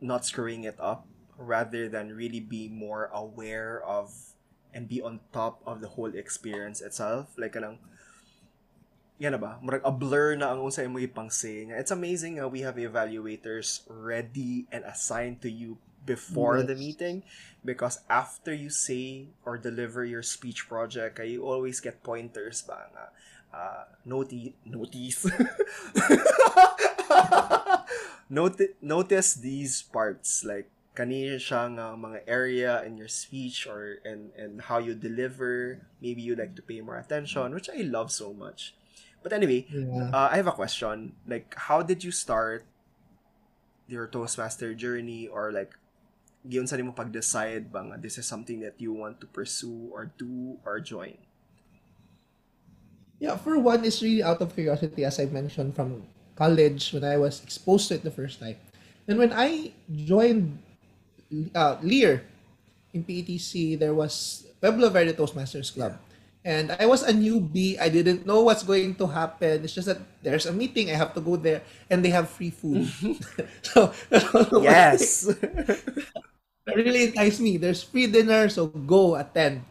[0.04, 1.08] not screwing it up
[1.40, 4.12] rather than really be more aware of
[4.76, 7.32] and be on top of the whole experience itself.
[7.40, 7.80] Like kanang
[9.18, 9.56] yan na ba?
[9.64, 11.80] Murag a blur na ang unsay mo ipang say niya.
[11.80, 17.24] It's amazing nga we have evaluators ready and assigned to you before the meeting
[17.64, 22.92] because after you say or deliver your speech project, uh, you always get pointers ba
[22.92, 23.08] nga
[23.54, 25.30] uh, noti- notice.
[28.30, 34.32] Noti- notice these parts like kanina siya nga mga area in your speech or and
[34.34, 35.84] and how you deliver.
[36.00, 38.72] Maybe you like to pay more attention which I love so much.
[39.22, 40.08] But anyway Yeah.
[40.10, 41.14] uh, I have a question.
[41.28, 42.64] Like how did you start
[43.86, 45.76] your Toastmaster journey or like
[46.48, 50.08] giyon sa nimo pag-decide ba nga this is something that you want to pursue or
[50.16, 51.20] do or join
[53.18, 56.02] Yeah, for one, it's really out of curiosity, as I mentioned, from
[56.36, 58.56] college when I was exposed to it the first time.
[59.08, 60.58] And when I joined
[61.54, 62.24] uh, Lear
[62.92, 65.96] in PETC, there was Pueblo Verde Toastmasters Club.
[66.44, 67.80] And I was a newbie.
[67.80, 69.64] I didn't know what's going to happen.
[69.64, 70.90] It's just that there's a meeting.
[70.90, 72.84] I have to go there, and they have free food.
[73.62, 73.94] so
[74.60, 75.24] yes
[76.66, 77.56] that really enticed me.
[77.56, 79.62] There's free dinner, so go attend.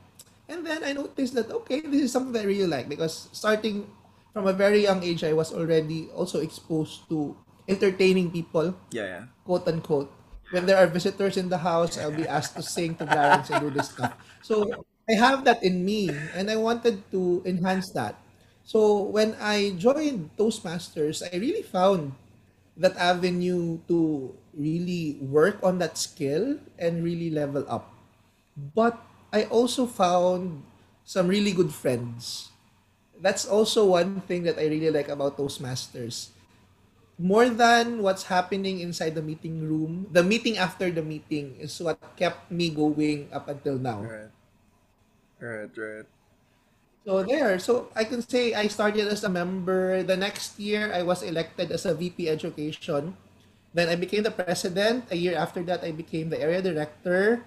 [0.54, 3.90] And then I noticed that okay, this is something that I really like because starting
[4.38, 7.34] from a very young age, I was already also exposed to
[7.66, 10.14] entertaining people, yeah yeah quote unquote.
[10.54, 13.66] When there are visitors in the house, I'll be asked to sing to Clarence and
[13.66, 14.14] do this stuff.
[14.46, 18.22] So I have that in me, and I wanted to enhance that.
[18.62, 22.14] So when I joined Toastmasters, I really found
[22.78, 27.90] that avenue to really work on that skill and really level up.
[28.56, 29.02] But
[29.34, 30.64] I also found
[31.04, 32.52] some really good friends.
[33.20, 36.30] That's also one thing that I really like about Toastmasters.
[37.18, 42.00] More than what's happening inside the meeting room, the meeting after the meeting is what
[42.18, 44.02] kept me going up until now.
[44.02, 44.32] right
[45.40, 46.08] right right
[47.04, 50.04] So there, so I can say I started as a member.
[50.04, 53.18] The next year, I was elected as a VP Education.
[53.76, 55.12] Then I became the president.
[55.12, 57.44] A year after that, I became the area director.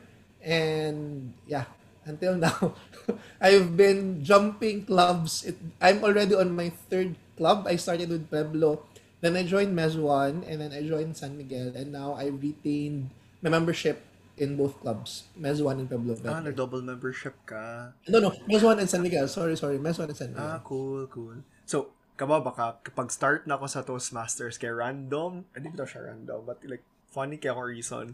[0.47, 1.67] And yeah,
[2.07, 2.79] until now,
[3.43, 5.43] I've been jumping clubs.
[5.43, 7.67] It, I'm already on my third club.
[7.67, 8.87] I started with Pueblo.
[9.21, 11.75] Then I joined Mezuan, and then I joined San Miguel.
[11.75, 13.11] And now I retained
[13.43, 14.07] my membership
[14.37, 16.15] in both clubs, Mezuan and Pueblo.
[16.15, 16.53] ah Verde.
[16.53, 19.27] nag-double membership ka No, no, Mezuan and San Miguel.
[19.27, 19.81] Sorry, sorry.
[19.81, 20.47] Mezuan and San Miguel.
[20.47, 21.41] Ah, cool, cool.
[21.65, 26.45] So, kaba baka kapag start na ako sa Toastmasters kay random, hindi ko siya random,
[26.45, 28.07] but like, funny kay ako reason.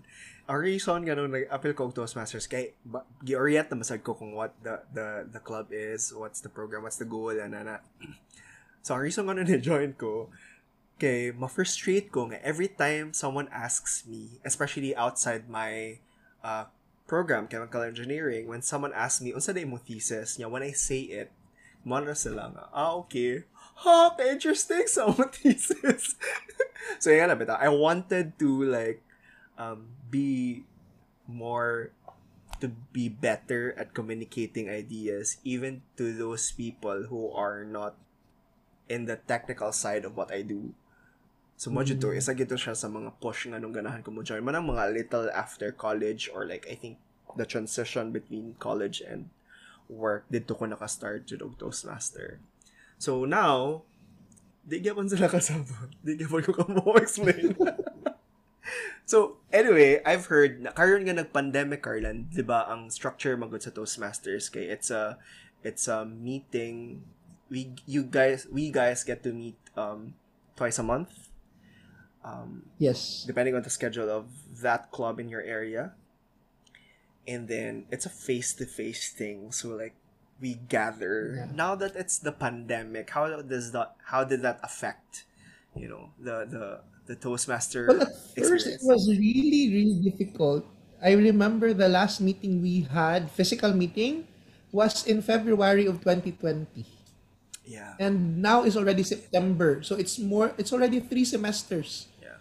[0.51, 2.75] Ang reason ganun nag-appeal ko Toastmasters kay
[3.23, 6.99] gi-orient na masag ko kung what the, the the club is, what's the program, what's
[6.99, 7.81] the goal, and ana.
[8.83, 10.29] So, ang reason ganun ni-join ko,
[10.99, 16.03] kay ma-frustrate ko nga every time someone asks me, especially outside my
[16.43, 16.67] uh,
[17.07, 21.07] program, chemical engineering, when someone asks me, unsa na mo thesis, niya, when I say
[21.11, 21.31] it,
[21.83, 23.43] Mara sila nga, ah, okay.
[23.83, 26.15] Ha, ka-interesting sa mo thesis.
[27.03, 27.59] so, yun na, bita.
[27.59, 29.03] I wanted to, like,
[29.59, 30.63] um, be
[31.27, 31.91] more,
[32.63, 37.99] to be better at communicating ideas, even to those people who are not
[38.87, 40.75] in the technical side of what I do.
[41.59, 44.43] So, mo to, isa gito siya sa mga push nga nung ganahan ko mo join.
[44.43, 46.99] Manang mga little after college or like, I think,
[47.35, 49.31] the transition between college and
[49.89, 52.41] work dito ko naka-start jud og Toastmaster.
[53.03, 53.83] So now,
[54.63, 55.91] di gyapon sila kasama.
[56.07, 57.59] Di gyapon ko kamo explain.
[59.11, 63.75] so anyway, I've heard na karon nga nag-pandemic Carlan, 'di ba, ang structure magud sa
[63.75, 65.19] Toastmasters kay it's a
[65.67, 67.03] it's a meeting
[67.51, 70.15] we you guys we guys get to meet um
[70.55, 71.11] twice a month.
[72.23, 73.27] Um Yes.
[73.27, 74.31] depending on the schedule of
[74.63, 75.99] that club in your area.
[77.27, 79.51] And then it's a face to face thing.
[79.51, 79.99] So like
[80.43, 81.39] we gather.
[81.39, 81.49] Yeah.
[81.55, 85.25] Now that it's the pandemic, how does that how did that affect,
[85.77, 86.67] you know, the the
[87.07, 90.67] the Toastmaster Well, at first, it was really, really difficult.
[91.03, 94.27] I remember the last meeting we had, physical meeting,
[94.71, 96.87] was in February of 2020.
[97.67, 97.95] yeah.
[97.99, 99.83] And now is already September.
[99.83, 102.39] So it's more, it's already three semesters Yeah.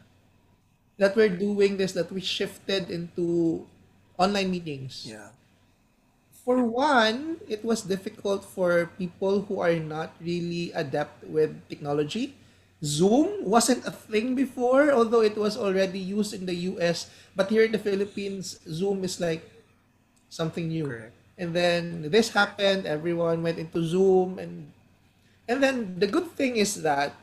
[0.97, 3.67] that we're doing this, that we shifted into
[4.17, 5.05] online meetings.
[5.07, 5.29] Yeah.
[6.41, 12.33] For one, it was difficult for people who are not really adept with technology.
[12.81, 17.13] Zoom wasn't a thing before, although it was already used in the US.
[17.37, 19.45] But here in the Philippines, Zoom is like
[20.29, 20.89] something new.
[20.89, 21.13] Correct.
[21.37, 24.73] And then this happened, everyone went into Zoom and
[25.45, 27.13] and then the good thing is that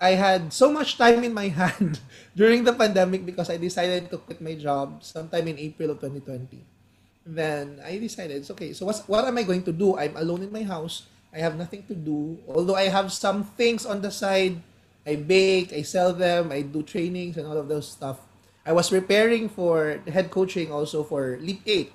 [0.00, 2.00] I had so much time in my hand
[2.34, 6.81] during the pandemic because I decided to quit my job sometime in April of 2020.
[7.24, 9.96] Then I decided, it's okay, so what's, what am I going to do?
[9.96, 11.06] I'm alone in my house.
[11.32, 12.38] I have nothing to do.
[12.48, 14.60] Although I have some things on the side.
[15.06, 18.20] I bake, I sell them, I do trainings and all of those stuff.
[18.64, 21.92] I was preparing for the head coaching also for Leap 8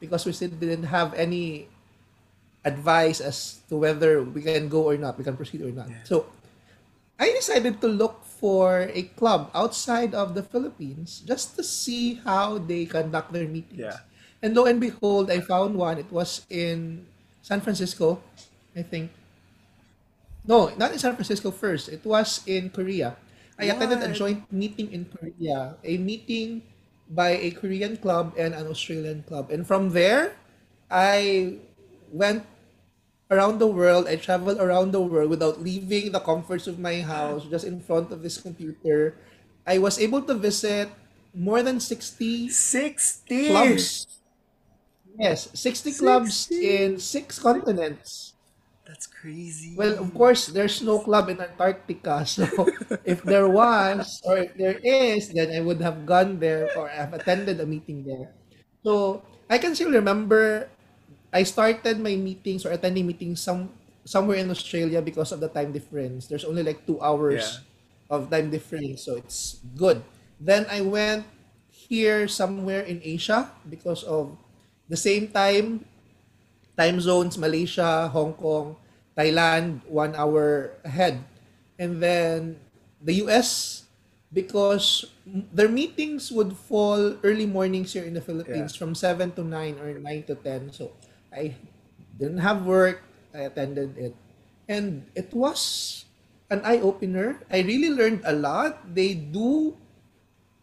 [0.00, 1.68] because we still didn't have any
[2.64, 5.90] advice as to whether we can go or not, we can proceed or not.
[5.90, 5.96] Yeah.
[6.04, 6.26] So
[7.20, 12.58] I decided to look for a club outside of the Philippines just to see how
[12.58, 13.92] they conduct their meetings.
[13.92, 14.00] Yeah.
[14.42, 15.98] And lo and behold, I found one.
[15.98, 17.06] It was in
[17.42, 18.20] San Francisco,
[18.76, 19.10] I think.
[20.44, 21.88] No, not in San Francisco first.
[21.88, 23.16] It was in Korea.
[23.58, 26.62] I attended a joint meeting in Korea, a meeting
[27.08, 29.50] by a Korean club and an Australian club.
[29.50, 30.34] And from there,
[30.90, 31.58] I
[32.10, 32.42] went
[33.30, 34.08] around the world.
[34.08, 38.10] I traveled around the world without leaving the comforts of my house, just in front
[38.10, 39.14] of this computer.
[39.66, 40.90] I was able to visit
[41.34, 43.48] more than 60 60!
[43.48, 44.06] clubs.
[45.18, 46.76] Yes, 60 clubs 60.
[46.76, 48.34] in six continents.
[48.86, 49.74] That's crazy.
[49.76, 52.24] Well, of course, there's no club in Antarctica.
[52.26, 52.44] So
[53.04, 57.14] if there was, or if there is, then I would have gone there or have
[57.14, 58.34] attended a meeting there.
[58.84, 60.68] So I can still remember
[61.32, 63.72] I started my meetings or attending meetings some
[64.04, 66.26] somewhere in Australia because of the time difference.
[66.28, 67.60] There's only like two hours
[68.10, 70.02] of time difference, so it's good.
[70.40, 71.24] Then I went
[71.70, 74.36] here somewhere in Asia because of
[74.92, 75.88] the same time
[76.76, 78.76] time zones Malaysia, Hong Kong,
[79.16, 81.24] Thailand one hour ahead.
[81.80, 82.60] And then
[83.00, 83.82] the US
[84.32, 89.80] because their meetings would fall early mornings here in the Philippines from 7 to 9
[89.80, 90.72] or 9 to 10.
[90.72, 90.92] So
[91.32, 91.56] I
[92.20, 93.04] didn't have work.
[93.32, 94.14] I attended it.
[94.68, 96.04] And it was
[96.48, 97.40] an eye opener.
[97.52, 98.94] I really learned a lot.
[98.94, 99.76] They do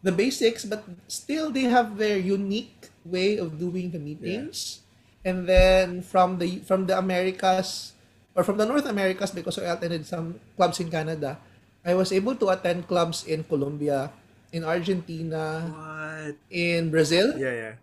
[0.02, 4.82] the basics, but still they have their unique way of doing the meetings.
[5.26, 7.94] And then from the from the Americas
[8.36, 11.38] or from the North Americas, because I attended some clubs in Canada,
[11.84, 14.12] I was able to attend clubs in Colombia,
[14.52, 16.36] in Argentina, What?
[16.50, 17.74] in Brazil, Yeah, yeah.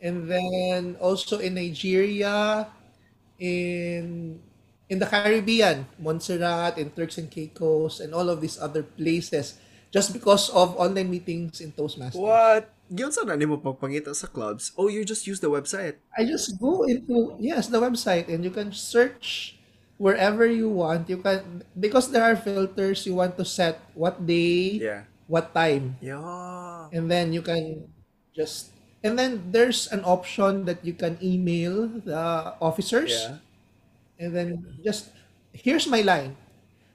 [0.00, 2.66] and then also in Nigeria,
[3.38, 4.40] in
[4.88, 9.56] in the Caribbean, Montserrat, in Turks and Caicos, and all of these other places,
[9.92, 12.20] just because of online meetings in Toastmasters.
[12.20, 12.68] What?
[12.92, 14.70] Yun sa na mo pagpangita sa clubs?
[14.76, 15.96] Oh, you just use the website.
[16.16, 19.56] I just go into yes the website and you can search
[19.96, 21.08] wherever you want.
[21.08, 23.06] You can because there are filters.
[23.08, 25.08] You want to set what day, Yeah.
[25.26, 26.92] what time, Yeah.
[26.92, 27.88] and then you can
[28.36, 33.40] just and then there's an option that you can email the officers Yeah.
[34.18, 35.10] and then just
[35.52, 36.36] here's my line.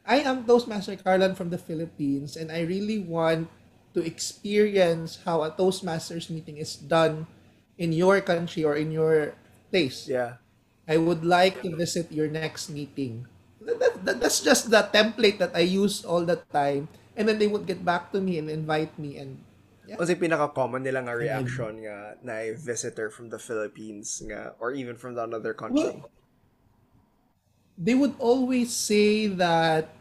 [0.08, 3.50] I am Toastmaster Carlan from the Philippines and I really want
[3.98, 7.26] to experience how a Toastmasters meeting is done
[7.82, 9.34] in your country or in your
[9.74, 10.06] place.
[10.06, 10.38] Yeah.
[10.88, 13.26] I would like to visit your next meeting.
[13.60, 16.88] That, that, that- that's just the template that I use all the time.
[17.18, 19.42] And then they would get back to me and invite me and
[19.90, 19.98] yeah.
[19.98, 24.94] Kasi pinaka-common nila nga reaction nga na a visitor from the Philippines nga or even
[25.00, 25.98] from the another country.
[25.98, 26.12] Well,
[27.80, 29.97] they would always say that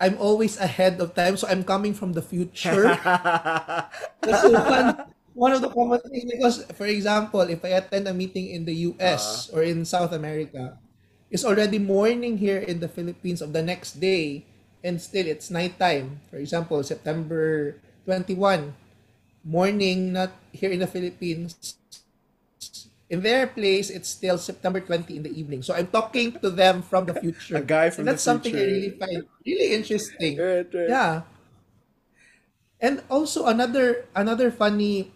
[0.00, 2.98] I'm always ahead of time, so I'm coming from the future.
[4.20, 8.50] That's one, one of the common things because, for example, if I attend a meeting
[8.50, 9.58] in the US uh-huh.
[9.58, 10.78] or in South America,
[11.30, 14.46] it's already morning here in the Philippines of the next day,
[14.82, 16.20] and still it's nighttime.
[16.30, 18.74] For example, September 21,
[19.44, 21.78] morning, not here in the Philippines.
[23.10, 25.62] In their place, it's still September 20 in the evening.
[25.62, 27.56] So I'm talking to them from the future.
[27.60, 30.38] A guy from and that's the something I really find really interesting.
[30.38, 30.88] Right, right.
[30.88, 31.22] Yeah.
[32.80, 35.12] And also another another funny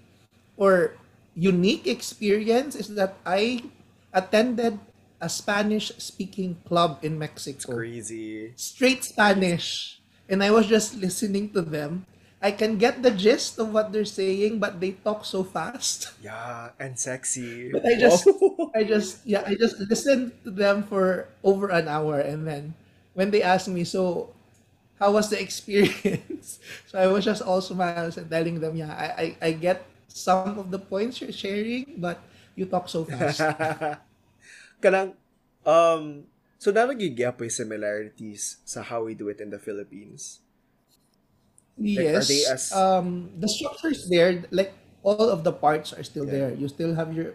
[0.57, 0.95] or
[1.35, 3.65] unique experience is that I
[4.13, 4.79] attended
[5.21, 7.75] a Spanish speaking club in Mexico.
[7.75, 8.53] Crazy.
[8.57, 10.01] Straight Spanish.
[10.29, 12.07] And I was just listening to them.
[12.39, 16.15] I can get the gist of what they're saying, but they talk so fast.
[16.23, 17.71] Yeah, and sexy.
[17.73, 18.29] But I just.
[18.75, 22.75] I just yeah, I just listened to them for over an hour and then
[23.19, 24.31] when they asked me, so
[25.03, 26.63] how was the experience?
[26.87, 30.59] so I was just all smiles and telling them, yeah, I, I, I get some
[30.59, 32.23] of the points you're sharing, but
[32.55, 33.43] you talk so fast.
[34.83, 35.15] Kanang,
[35.67, 36.27] um,
[36.59, 40.39] so nalagigya po yung similarities sa how we do it in the Philippines.
[41.95, 42.29] Like, are yes.
[42.29, 46.31] they as- um the structure is there, like all of the parts are still Yeah.
[46.31, 46.53] there.
[46.55, 47.35] You still have your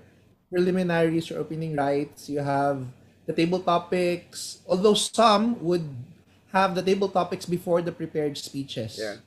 [0.51, 2.85] preliminaries, your opening rights, you have
[3.25, 5.87] the table topics, although some would
[6.51, 8.97] have the table topics before the prepared speeches.
[8.97, 9.17] Yeah.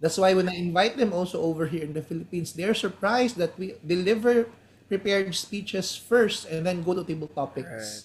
[0.00, 3.58] That's why when I invite them also over here in the Philippines, they're surprised that
[3.58, 4.46] we deliver
[4.88, 7.68] prepared speeches first and then go to table topics.
[7.68, 8.02] Right.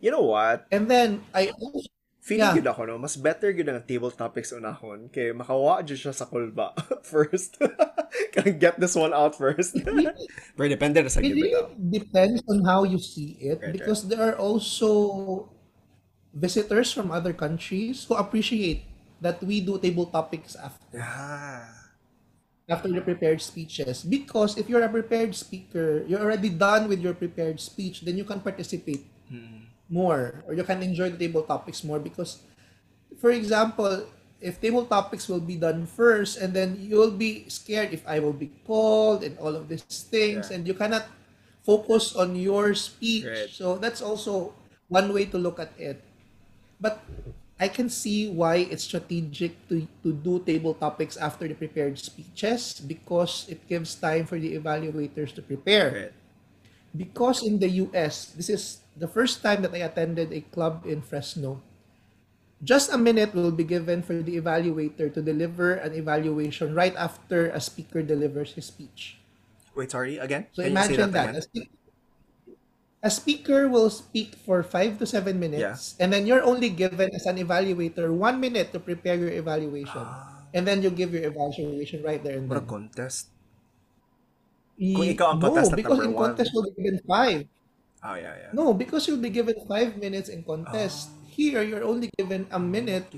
[0.00, 0.66] You know what?
[0.70, 1.88] And then I also
[2.26, 2.58] Feeling Yeah.
[2.58, 2.98] yun ako, no?
[2.98, 5.06] Mas better yun ang table topics unahon.
[5.14, 6.74] Kay makawa dyan siya sa kulba
[7.06, 7.54] first.
[8.34, 9.78] Can get this one out first.
[9.78, 11.70] Pero depende na sa give it really out.
[11.78, 15.46] depends on how you see it Right, because there are also
[16.34, 18.84] visitors from other countries who appreciate
[19.22, 21.64] that we do table topics after Ah.
[22.68, 27.14] after the prepared speeches because if you're a prepared speaker you're already done with your
[27.14, 29.06] prepared speech then you can participate
[29.88, 32.42] more or you can enjoy the table topics more because
[33.18, 34.04] for example
[34.40, 38.34] if table topics will be done first and then you'll be scared if I will
[38.36, 40.56] be called and all of these things Yeah.
[40.58, 41.06] and you cannot
[41.64, 43.50] focus on your speech Right.
[43.50, 44.54] so that's also
[44.88, 46.02] one way to look at it
[46.80, 47.00] but
[47.58, 52.80] I can see why it's strategic to, to do table topics after the prepared speeches
[52.84, 56.12] because it gives time for the evaluators to prepare Right.
[56.96, 61.02] because in the US, this is the first time that I attended a club in
[61.02, 61.60] Fresno.
[62.64, 67.52] Just a minute will be given for the evaluator to deliver an evaluation right after
[67.52, 69.20] a speaker delivers his speech.
[69.76, 70.48] Wait, sorry, again?
[70.56, 71.36] So Can imagine that.
[71.36, 71.36] again?
[71.36, 71.70] A, spe-
[73.02, 77.26] a speaker will speak for five to seven minutes, and then you're only given as
[77.28, 80.00] an evaluator one minute to prepare your evaluation.
[80.00, 80.48] Ah.
[80.54, 83.28] And then you give your evaluation right there and What a contest.
[84.80, 86.32] Y- Kung ikaw ang no, because in one.
[86.32, 87.44] contest will be given five.
[88.06, 88.50] Oh, yeah, yeah.
[88.54, 91.10] No, because you'll be given five minutes in contest.
[91.26, 93.10] Here, you're only given a minute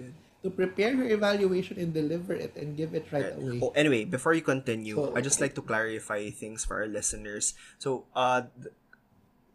[0.43, 3.61] to prepare your evaluation and deliver it and give it right away.
[3.63, 7.53] Oh, anyway, before you continue, So- I just like to clarify things for our listeners.
[7.77, 8.49] So, uh,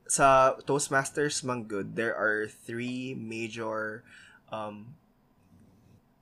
[0.05, 4.03] sa Toastmasters Manggod, there are three major
[4.53, 4.93] um,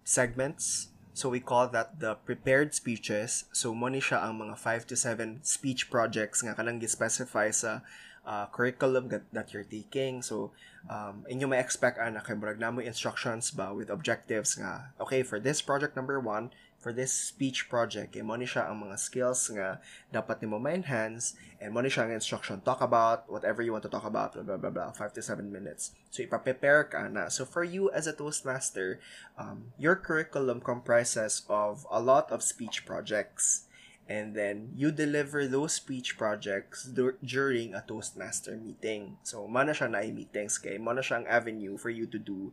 [0.08, 0.88] segments.
[1.14, 3.44] So, we call that the prepared speeches.
[3.52, 7.84] So, mo ni siya ang mga 5 to 7 speech projects nga kanang gi-specify sa
[8.26, 10.22] uh, curriculum that, that you're taking.
[10.22, 10.52] So,
[10.90, 15.62] um, inyo may expect ana kay murag instructions ba with objectives nga okay for this
[15.62, 16.50] project number one
[16.82, 19.78] for this speech project kay mo ni siya ang mga skills nga
[20.10, 24.06] dapat nimo ma-enhance and mo siya ang instruction talk about whatever you want to talk
[24.06, 25.94] about blah blah blah, blah 5 to 7 minutes.
[26.10, 27.30] So ipa-prepare ka na.
[27.30, 28.98] So for you as a toastmaster
[29.38, 33.70] um, your curriculum comprises of a lot of speech projects
[34.12, 39.16] and then you deliver those speech projects dur- during a Toastmaster meeting.
[39.24, 42.52] So, mana siya na meetings kay mana siya ang avenue for you to do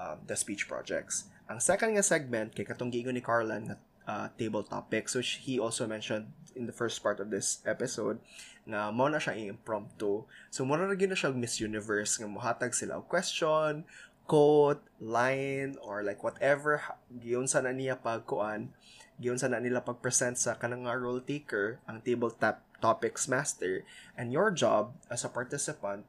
[0.00, 1.28] um, the speech projects.
[1.44, 3.76] Ang second nga segment kay katong giingon ni Carlan nga
[4.08, 8.16] uh, table topics which he also mentioned in the first part of this episode
[8.64, 10.24] nga mo na siya impromptu.
[10.48, 13.84] So, na rin na siya Miss Universe nga muhatag sila og question,
[14.24, 18.72] quote, line, or like whatever ha- giyon sa na niya pagkuan
[19.22, 23.86] giyon sa na nila pag-present sa kanang nga role taker ang table tap topics master
[24.18, 26.04] and your job as a participant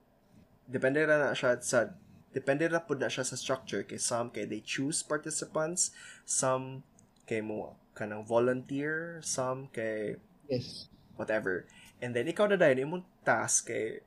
[0.66, 1.94] depende ra na siya sa
[2.34, 3.86] depende ra pud na siya sa structure.
[3.86, 5.94] Kay some kay they choose participants
[6.26, 6.84] some
[7.30, 10.86] kay mo kanang volunteer some kay Yes.
[11.18, 11.66] whatever.
[11.98, 14.06] And then ikaw na dahil imong task kay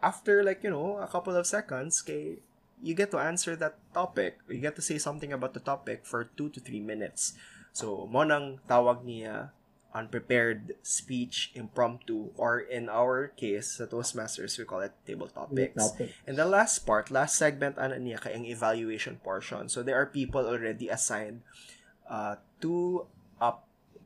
[0.00, 2.40] after like you know a couple of seconds kay
[2.82, 4.40] you get to answer that topic.
[4.48, 7.36] You get to say something about the topic for 2 to 3 minutes
[7.72, 9.50] so mo nang tawag niya
[9.92, 15.76] unprepared speech impromptu or in our case sa Toastmasters we call it table topics.
[15.76, 16.16] Topics.
[16.24, 19.68] and the last part last segment ana niya kay ang evaluation portion.
[19.68, 21.44] So there are people already assigned
[22.08, 23.04] uh, to
[23.36, 23.60] a,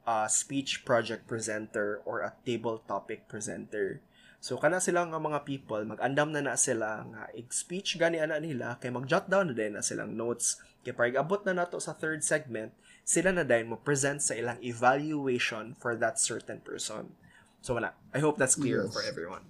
[0.07, 4.03] a speech project presenter or a table topic presenter.
[4.43, 8.79] So kana sila nga mga people mag-andam na na sila nga ig-speech gani ana nila
[8.83, 10.59] kay mag-jot down na din na silang notes.
[10.83, 12.75] Kay pag abot na nato sa third segment
[13.07, 17.15] sila na din mo present sa ilang evaluation for that certain person.
[17.63, 17.95] So wala.
[18.11, 18.93] I hope that's clear Yes.
[18.93, 19.47] for everyone.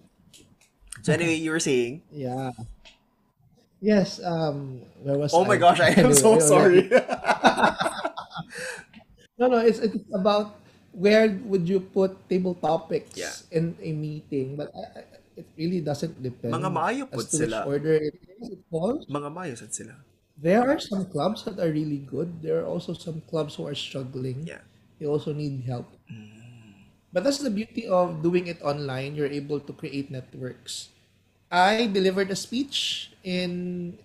[1.03, 2.53] So anyway, you were saying, Yeah.
[3.81, 6.89] Yes, um where was "Oh my gosh, I am Anyway, so sorry."
[9.39, 10.57] No, no, it's it's about
[10.97, 13.33] where would you put table topics Yeah.
[13.53, 16.57] in a meeting, but I, I- it really doesn't depend.
[16.57, 17.69] Mga maayo as pud to sila.
[17.69, 18.17] Order it.
[18.41, 19.05] It falls.
[19.05, 19.93] Mga mayo sad sila.
[20.37, 22.43] There are some clubs that are really good.
[22.43, 24.47] There are also some clubs who are struggling.
[24.47, 24.61] Yeah.
[24.99, 25.89] They also need help.
[26.13, 26.85] Mm.
[27.13, 29.15] But that's the beauty of doing it online.
[29.17, 30.91] You're able to create networks.
[31.51, 33.99] I delivered a speech in,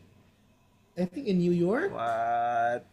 [0.97, 2.85] I think in New York, What?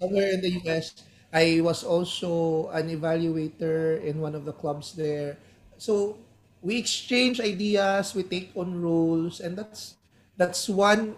[0.00, 0.92] somewhere in the US.
[1.32, 5.36] I was also an evaluator in one of the clubs there.
[5.78, 6.18] So
[6.62, 9.96] we exchange ideas, we take on roles, and that's
[10.36, 11.16] that's one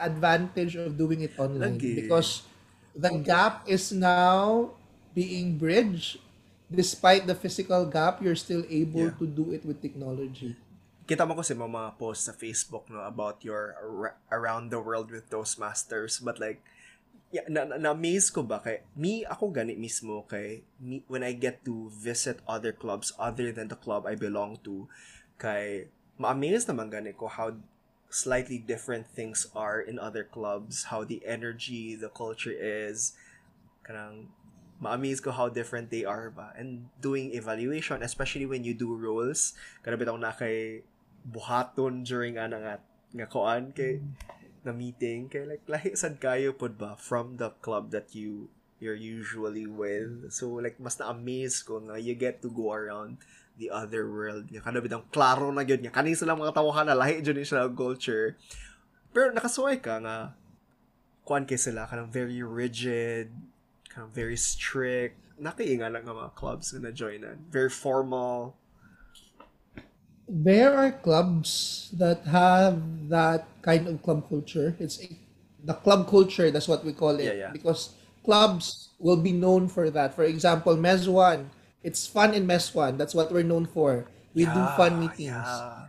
[0.00, 1.94] advantage of doing it online Lagi.
[1.94, 2.42] because
[2.96, 4.72] the gap is now
[5.12, 6.18] being bridged.
[6.70, 9.18] Despite the physical gap, you're still able Yeah.
[9.18, 10.56] to do it with technology.
[11.10, 15.10] kita mo ko sa mga posts sa Facebook no about your ar- around the world
[15.10, 16.62] with Toastmasters but like
[17.34, 21.34] yeah, na, na, na-amaze ko ba kay me ako gani mismo kay me, when I
[21.34, 24.86] get to visit other clubs other than the club I belong to
[25.34, 27.58] kay ma-amaze naman gani ko how
[28.10, 33.14] slightly different things are in other clubs how the energy the culture is.
[33.86, 34.34] Kanang
[34.82, 36.52] ma-amaze ko how different they are ba.
[36.58, 39.54] And doing evaluation especially when you do roles.
[39.86, 40.82] Kada bitaw na kay
[41.22, 42.74] buhaton during ana nga
[43.14, 44.12] nga koan kay mm.
[44.66, 48.50] na meeting kay like lahi sad kayo pod ba from the club that you
[48.82, 50.34] you're usually with.
[50.34, 53.22] So like mas na-amaze ko nga you get to go around
[53.60, 56.96] the other world nga kada bitang klaro na gyud nga kani sila mga tawahan na
[56.96, 58.40] lahi jud sila ang culture
[59.12, 60.32] pero nakasuway ka nga
[61.28, 63.28] kuan kay sila kanang very rigid
[63.92, 68.56] kanang very strict nakiinga lang nga mga clubs nga na-joinan very formal
[70.30, 72.78] there are clubs that have
[73.10, 74.78] that kind of club culture.
[74.78, 75.10] It's a,
[75.64, 77.26] the club culture, that's what we call it.
[77.26, 77.50] Yeah, yeah.
[77.50, 77.90] Because
[78.24, 80.14] clubs will be known for that.
[80.14, 81.50] For example, Mez One,
[81.82, 82.96] it's fun in Mez One.
[82.96, 84.06] That's what we're known for.
[84.34, 85.32] We do fun meetings.
[85.32, 85.86] yeah.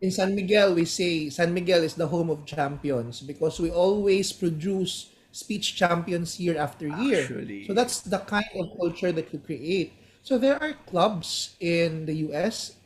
[0.00, 4.32] In San Miguel, we say San Miguel is the home of champions because we always
[4.32, 7.24] produce speech champions year after year.
[7.24, 7.66] Actually.
[7.66, 9.92] So that's the kind of culture that you create.
[10.22, 12.76] So there are clubs in the US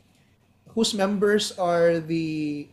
[0.75, 2.67] whose members are the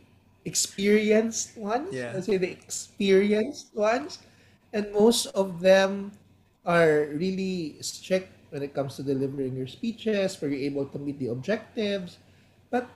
[0.45, 1.95] experienced ones.
[1.95, 2.13] Yeah.
[2.15, 4.19] Let's say the experienced ones.
[4.73, 6.13] And most of them
[6.67, 11.19] are really strict when it comes to delivering your speeches, where you're able to meet
[11.19, 12.19] the objectives.
[12.71, 12.89] But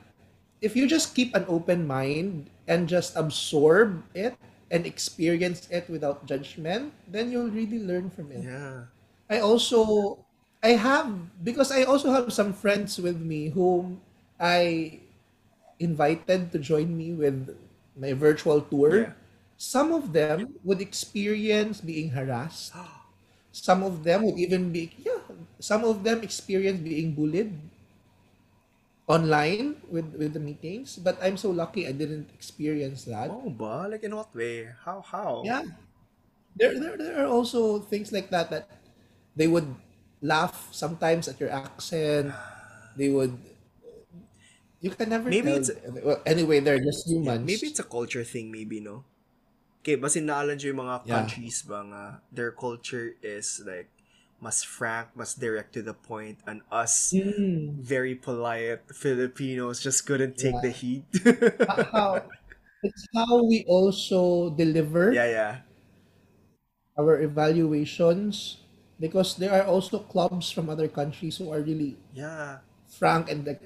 [0.61, 4.37] if you just keep an open mind and just absorb it
[4.71, 8.45] and experience it without judgment, then you'll really learn from it.
[8.45, 8.89] yeah
[9.33, 10.19] I also
[10.63, 11.09] I have
[11.41, 14.05] because I also have some friends with me whom
[14.39, 15.01] I
[15.81, 17.57] invited to join me with
[17.97, 19.09] my virtual tour.
[19.09, 19.13] Yeah.
[19.57, 22.75] Some of them would experience being harassed.
[23.53, 25.22] Some of them would even be yeah,
[25.61, 27.53] some of them experience being bullied
[29.07, 33.31] online with with the meetings, but I'm so lucky I didn't experience that.
[33.31, 35.63] oh ba like in what way how how Yeah.
[36.57, 38.69] There, there, there are also things like that that
[39.37, 39.75] they would
[40.21, 42.33] laugh sometimes at your accent.
[42.97, 43.39] They would.
[44.81, 45.57] You can never Maybe tell.
[45.63, 47.47] it's- well, anyway, they're just humans.
[47.47, 49.05] Maybe it's a culture thing, maybe, no?
[49.83, 51.15] Okay, basin naalan yung mga Yeah.
[51.15, 53.92] countries ba nga, their culture is like,
[54.43, 57.79] mas frank, mas direct to the point, and us, Mm.
[57.79, 60.67] very polite Filipinos just couldn't take Yeah.
[60.67, 61.07] the heat.
[61.95, 62.27] how
[62.83, 65.55] it's how we also deliver yeah, yeah.
[66.99, 68.61] our evaluations
[69.01, 72.61] because there are also clubs from other countries who are really Yeah.
[72.89, 73.63] frank and like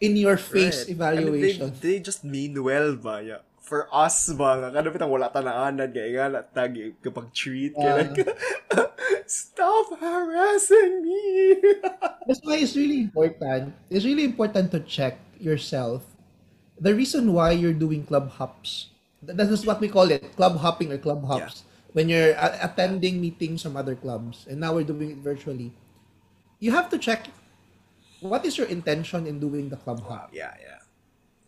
[0.00, 0.96] in your face Right.
[0.96, 1.62] evaluation.
[1.62, 3.22] I mean, they, they just mean well ba?
[3.24, 3.42] Yeah.
[3.60, 8.10] For us ba, nga, kada bitang wala tanaanan, kaya nga, tagi, kapag treat, kaya Yeah.
[8.10, 8.26] like,
[9.30, 11.60] stop harassing me!
[12.26, 13.76] That's why it's really important.
[13.92, 16.02] It's really important to check yourself.
[16.80, 18.90] The reason why you're doing club hops,
[19.22, 21.62] that is what we call it, club hopping or club hops.
[21.92, 25.76] When you're a- attending meetings from other clubs, and now we're doing it virtually,
[26.58, 27.28] you have to check
[28.24, 30.32] what is your intention in doing the club hop.
[30.32, 30.80] Wow, yeah, yeah.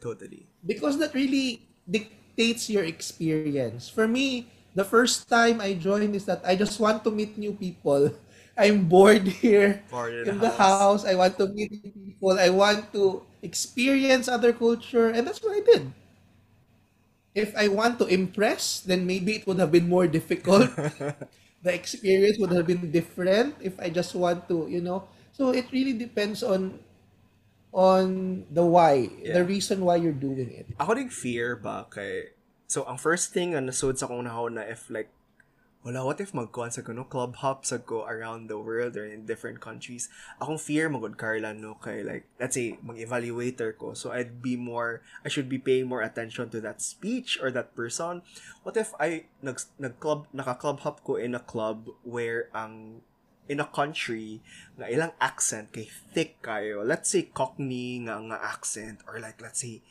[0.03, 0.47] Totally.
[0.67, 3.89] because that really dictates your experience.
[3.89, 7.53] For me, the first time I joined is that I just want to meet new
[7.53, 8.12] people.
[8.59, 11.05] I'm bored here Bored in the house.
[11.05, 12.39] I want to meet new people.
[12.39, 15.93] I want to experience other culture, and that's what I did.
[17.35, 20.68] If I want to impress, then maybe it would have been more difficult.
[21.62, 25.09] the experience would have been different if I just want to, you know.
[25.33, 26.78] So it really depends on
[27.73, 29.41] on the why, Yeah.
[29.41, 30.68] the reason why you're doing it.
[30.77, 32.37] Ako ding fear ba kay...
[32.68, 35.12] So, ang first thing ang nasud sa kong nahon na if like,
[35.83, 39.27] wala, what if magkuhan sa kuno club hops sa go around the world or in
[39.27, 40.07] different countries.
[40.39, 43.93] Akong fear magod Carla no kay like let's say mag-evaluator ko.
[43.93, 47.75] So I'd be more I should be paying more attention to that speech or that
[47.75, 48.23] person.
[48.62, 53.03] What if I nag nag club naka club hop ko in a club where ang
[53.51, 54.38] in a country
[54.78, 56.86] nga ilang accent kay thick kayo.
[56.86, 59.82] Let's say Cockney nga nga accent or like let's say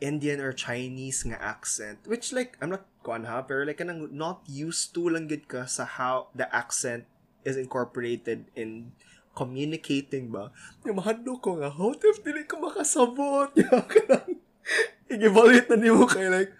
[0.00, 4.44] Indian or Chinese nga accent which like I'm not kuan ha pero like kanang not
[4.44, 7.08] used to lang gid ka sa how the accent
[7.44, 8.92] is incorporated in
[9.32, 10.52] communicating ba.
[10.84, 13.56] Yung mahadlo ko nga how if dili ko makasabot?
[15.10, 16.52] I-evaluate na nimo kay like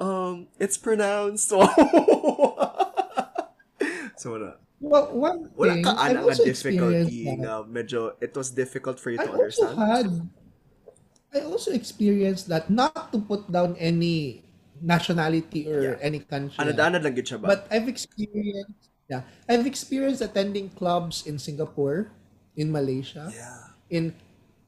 [0.00, 1.52] um it's pronounced.
[1.52, 1.60] So
[4.20, 8.34] so wala Well, one wala thing, ka I've ana nga also difficulty nga medyo it
[8.34, 10.08] was difficult for you I to also understand had
[11.32, 14.42] I also experienced that not to put down any
[14.82, 16.02] nationality or Yeah.
[16.02, 16.58] any country.
[16.58, 17.46] Ano dana lang siya ba?
[17.56, 22.10] But I've experienced, yeah, I've experienced attending clubs in Singapore,
[22.58, 23.72] in Malaysia, yeah.
[23.88, 24.12] in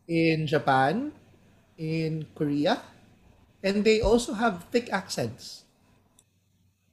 [0.08, 1.12] in Japan,
[1.76, 2.80] in Korea,
[3.60, 5.63] and they also have thick accents.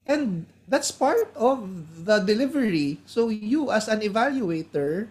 [0.08, 3.00] And that's part of the delivery.
[3.06, 5.08] So you as an evaluator,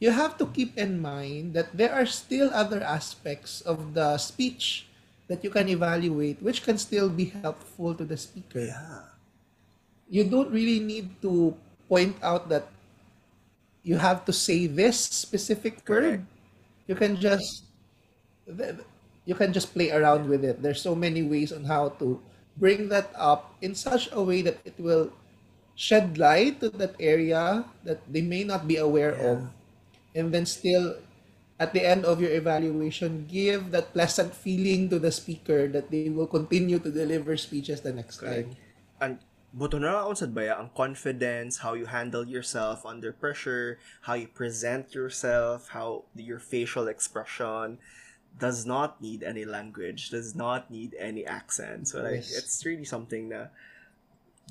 [0.00, 4.86] you have to keep in mind that there are still other aspects of the speech
[5.28, 9.06] that you can evaluate which can still be helpful to the speaker Yeah.
[10.08, 11.54] you don't really need to
[11.88, 12.66] point out that
[13.82, 16.24] you have to say this specific word.
[16.86, 17.64] You can just
[19.26, 20.62] you can just play around with it.
[20.62, 22.20] There's so many ways on how to
[22.56, 25.10] bring that up in such a way that it will
[25.74, 29.24] shed light to that area that they may not be aware Yeah.
[29.32, 29.36] of
[30.14, 30.96] and then still
[31.60, 36.08] at the end of your evaluation give that pleasant feeling to the speaker that they
[36.08, 38.52] will continue to deliver speeches the next Correct.
[38.52, 38.60] time.
[39.00, 39.12] And
[39.52, 43.78] buto na ako sad baya ang confidence, how you handle yourself under pressure,
[44.08, 47.78] how you present yourself, how your facial expression
[48.38, 51.88] does not need any language, does not need any accent.
[51.88, 52.36] So like Yes.
[52.36, 53.52] it's really something that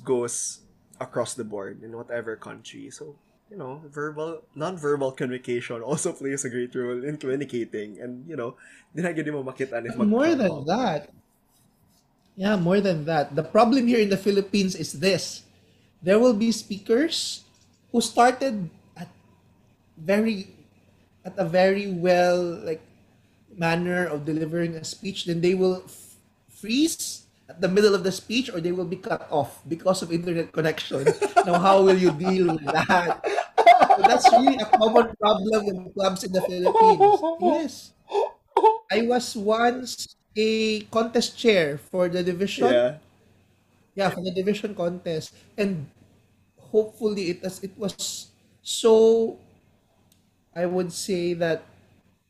[0.04, 0.60] goes
[1.00, 2.90] across the board in whatever country.
[2.90, 3.16] So
[3.50, 7.98] you know, verbal, non-verbal communication also plays a great role in communicating.
[8.00, 8.54] And, you know,
[8.94, 11.10] di na gini mo makitaan if More than that.
[12.38, 13.34] Yeah, more than that.
[13.34, 15.42] The problem here in the Philippines is this.
[16.00, 17.44] There will be speakers
[17.92, 19.10] who started at
[19.98, 20.48] very
[21.26, 22.80] at a very well like
[23.60, 26.16] manner of delivering a speech then they will f-
[26.48, 30.14] freeze at the middle of the speech or they will be cut off because of
[30.14, 31.02] internet connection.
[31.46, 33.18] now how will you deal with that?
[33.98, 37.18] So that's really a common problem with clubs in the Philippines.
[37.42, 37.74] Yes.
[38.90, 42.70] I was once a contest chair for the division.
[42.70, 42.96] Yeah.
[43.94, 45.34] Yeah, for the division contest.
[45.58, 45.90] And
[46.70, 48.30] hopefully it was it was
[48.62, 49.36] so
[50.54, 51.62] I would say that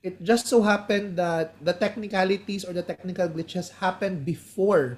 [0.02, 4.96] it just so happened that the technicalities or the technical glitches happened before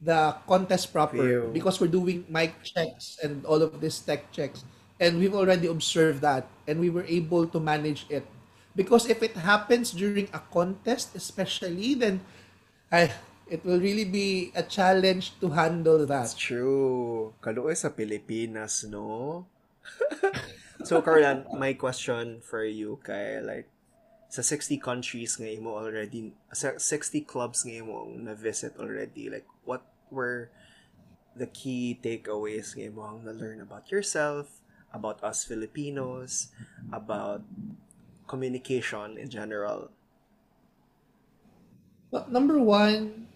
[0.00, 1.50] the contest proper Ew.
[1.52, 4.64] because we're doing mic checks and all of these tech checks
[4.98, 8.24] and we've already observed that and we were able to manage it
[8.76, 12.20] because if it happens during a contest especially then
[12.90, 13.12] I
[13.50, 16.30] it will really be a challenge to handle that.
[16.30, 17.34] That's that true.
[17.42, 19.44] Kaluoy sa Pilipinas, no?
[20.86, 23.66] so, Carlan, my question for you kay like
[24.30, 29.46] sa 60 countries nga imo already sa 60 clubs nga imo na visit already like
[29.66, 30.48] what were
[31.34, 34.62] the key takeaways nga imo ang na-learn about yourself
[34.94, 36.54] about us Filipinos
[36.94, 37.42] about
[38.30, 39.90] communication in general
[42.10, 43.30] Well, number one,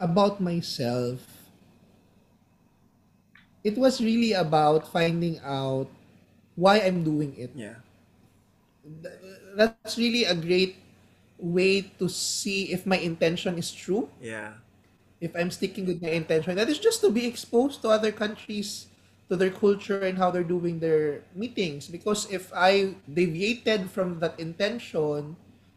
[0.00, 1.20] about myself,
[3.62, 5.92] it was really about finding out
[6.56, 7.52] why I'm doing it.
[7.52, 7.84] yeah
[9.54, 10.76] That's really a great
[11.38, 14.54] way to see if my intention is true, yeah
[15.24, 16.54] if I'm sticking with my intention.
[16.56, 18.92] That is just to be exposed to other countries,
[19.28, 21.88] to their culture and how they're doing their meetings.
[21.88, 25.36] Because if I deviated from that intention,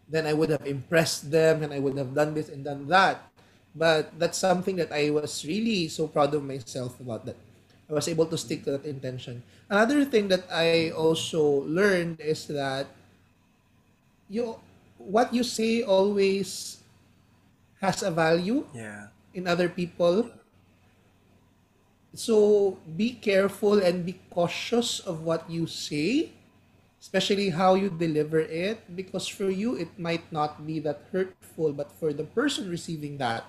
[0.10, 3.24] then I would have impressed them and I would have done this and done that.
[3.74, 7.38] But that's something that I was really so proud of myself about that.
[7.90, 9.44] I was able to stick to that intention.
[9.70, 12.88] Another thing that I also learned is that
[14.30, 14.60] you
[14.98, 16.82] what you say always
[17.82, 19.08] has a value yeah
[19.38, 20.34] in other people.
[22.18, 26.34] So be careful and be cautious of what you say,
[27.00, 31.94] especially how you deliver it, because for you it might not be that hurtful, but
[31.94, 33.46] for the person receiving that,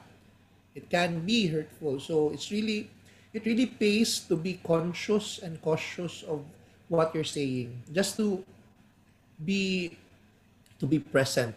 [0.74, 1.98] it can be hurtful.
[1.98, 2.90] So it's really,
[3.32, 6.44] it really pays to be conscious and cautious of
[6.92, 8.44] what you're saying, just to
[9.42, 9.96] be,
[10.78, 11.54] to be present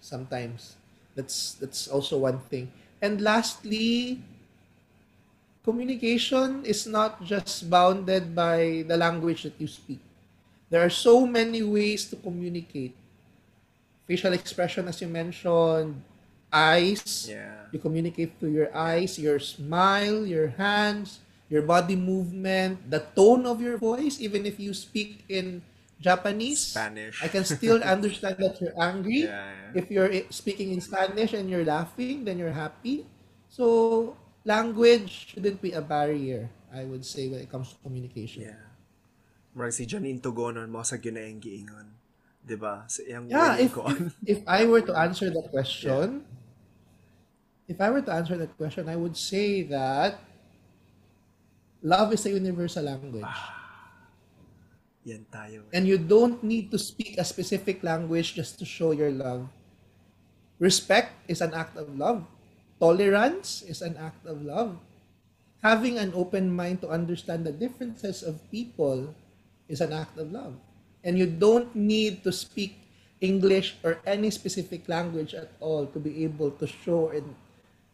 [0.00, 0.76] sometimes.
[1.14, 2.72] That's that's also one thing.
[3.00, 4.22] And lastly,
[5.64, 10.00] communication is not just bounded by the language that you speak.
[10.70, 12.96] There are so many ways to communicate.
[14.08, 16.00] Facial expression, as you mentioned,
[16.52, 17.28] eyes.
[17.28, 23.44] yeah You communicate through your eyes, your smile, your hands, your body movement, the tone
[23.44, 24.20] of your voice.
[24.20, 25.60] Even if you speak in
[26.02, 29.30] Japanese, Spanish I can still understand that you're angry.
[29.30, 29.78] yeah, yeah.
[29.78, 33.06] If you're speaking in Spanish and you're laughing, then you're happy.
[33.46, 38.50] So, language shouldn't be a barrier, I would say, when it comes to communication.
[38.50, 39.70] Yeah.
[39.70, 42.02] Si Janine Tugonon mo sa gyunaeng giingon.
[42.42, 42.90] 'Di ba?
[43.06, 43.70] Yung Yeah, if,
[44.26, 46.26] if I were to answer that question,
[47.70, 50.18] if I were to answer that question, I would say that
[51.84, 53.22] love is a universal language.
[53.22, 53.61] Ah.
[55.02, 55.66] Yan tayo.
[55.74, 59.50] And you don't need to speak a specific language just to show your love.
[60.62, 62.22] Respect is an act of love.
[62.78, 64.78] Tolerance is an act of love.
[65.62, 69.14] Having an open mind to understand the differences of people
[69.66, 70.54] is an act of love.
[71.02, 72.78] And you don't need to speak
[73.22, 77.34] English or any specific language at all to be able to show and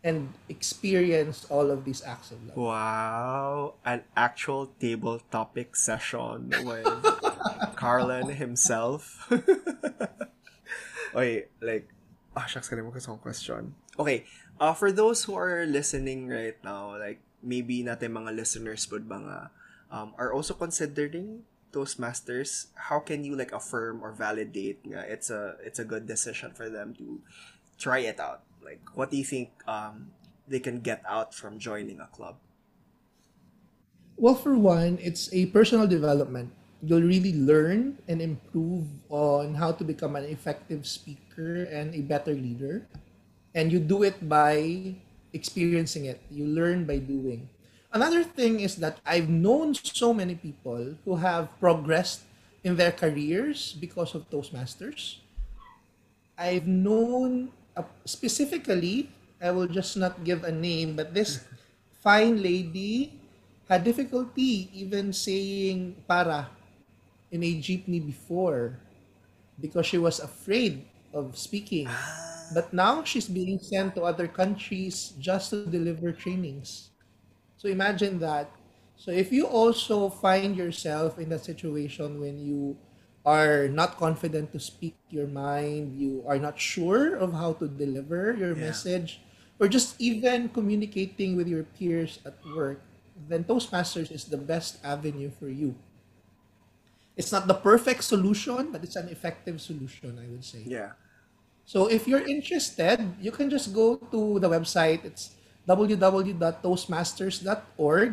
[0.05, 2.57] and experience all of these acts of love.
[2.57, 6.87] Wow, an actual table topic session with
[7.77, 9.27] Carlan himself.
[11.15, 11.91] okay, like,
[12.37, 13.75] ah, shucks, kalimutan ko question.
[13.99, 14.25] Okay,
[14.61, 19.51] uh, for those who are listening right now, like, maybe natin mga listeners would mga,
[19.91, 25.61] um, are also considering Toastmasters, how can you like affirm or validate nga it's a
[25.61, 27.21] it's a good decision for them to
[27.77, 28.48] try it out?
[28.69, 30.13] Like, what do you think um,
[30.45, 32.37] they can get out from joining a club?
[34.21, 36.53] Well, for one, it's a personal development.
[36.85, 42.37] You'll really learn and improve on how to become an effective speaker and a better
[42.37, 42.85] leader.
[43.57, 44.93] And you do it by
[45.33, 46.21] experiencing it.
[46.29, 47.49] You learn by doing.
[47.89, 52.29] Another thing is that I've known so many people who have progressed
[52.63, 55.25] in their careers because of Toastmasters.
[56.37, 59.09] I've known uh, specifically,
[59.41, 61.47] I will just not give a name, but this
[62.03, 63.15] fine lady
[63.71, 66.51] had difficulty even saying para
[67.31, 68.81] in a jeepney before
[69.61, 71.89] because she was afraid of speaking.
[72.55, 76.91] But now she's being sent to other countries just to deliver trainings.
[77.61, 78.51] So imagine that.
[78.97, 82.77] So if you also find yourself in that situation when you
[83.29, 88.33] are not confident to speak your mind, you are not sure of how to deliver
[88.33, 88.73] your Yeah.
[88.73, 89.21] message,
[89.61, 92.81] or just even communicating with your peers at work,
[93.29, 95.77] then Toastmasters is the best avenue for you.
[97.19, 100.63] It's not the perfect solution, but it's an effective solution, I would say.
[100.65, 100.95] Yeah.
[101.69, 105.05] So if you're interested, you can just go to the website.
[105.05, 105.35] It's
[105.69, 108.13] www.toastmasters.org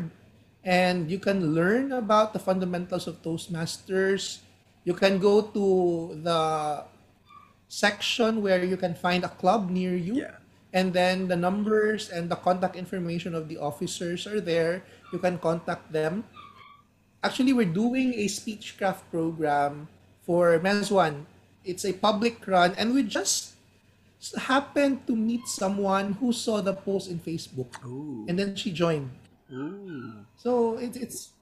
[0.65, 4.41] and you can learn about the fundamentals of Toastmasters.
[4.85, 6.85] You can go to the
[7.67, 10.21] section where you can find a club near you.
[10.21, 10.37] Yeah.
[10.71, 14.83] And then the numbers and the contact information of the officers are there.
[15.11, 16.23] You can contact them.
[17.23, 19.87] Actually, we're doing a speechcraft program
[20.21, 21.25] for Mez One.
[21.65, 23.55] It's a public run, and we just
[24.37, 28.25] happened to meet someone who saw the post in Facebook, Ooh.
[28.29, 29.09] and then she joined.
[29.49, 30.25] Ooh.
[30.37, 31.33] So it, it's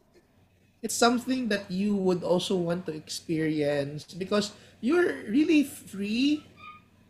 [0.83, 6.43] it's something that you would also want to experience because you're really free.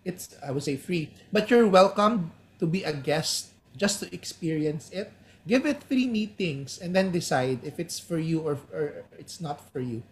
[0.06, 4.94] It's I would say free, but you're welcome to be a guest just to experience
[4.94, 5.12] it.
[5.48, 9.60] Give it three meetings and then decide if it's for you or, or it's not
[9.74, 10.04] for you.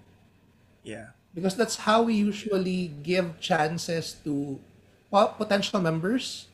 [0.83, 1.15] Yeah.
[1.33, 4.59] Because that's how we usually give chances to
[5.07, 6.51] po- potential members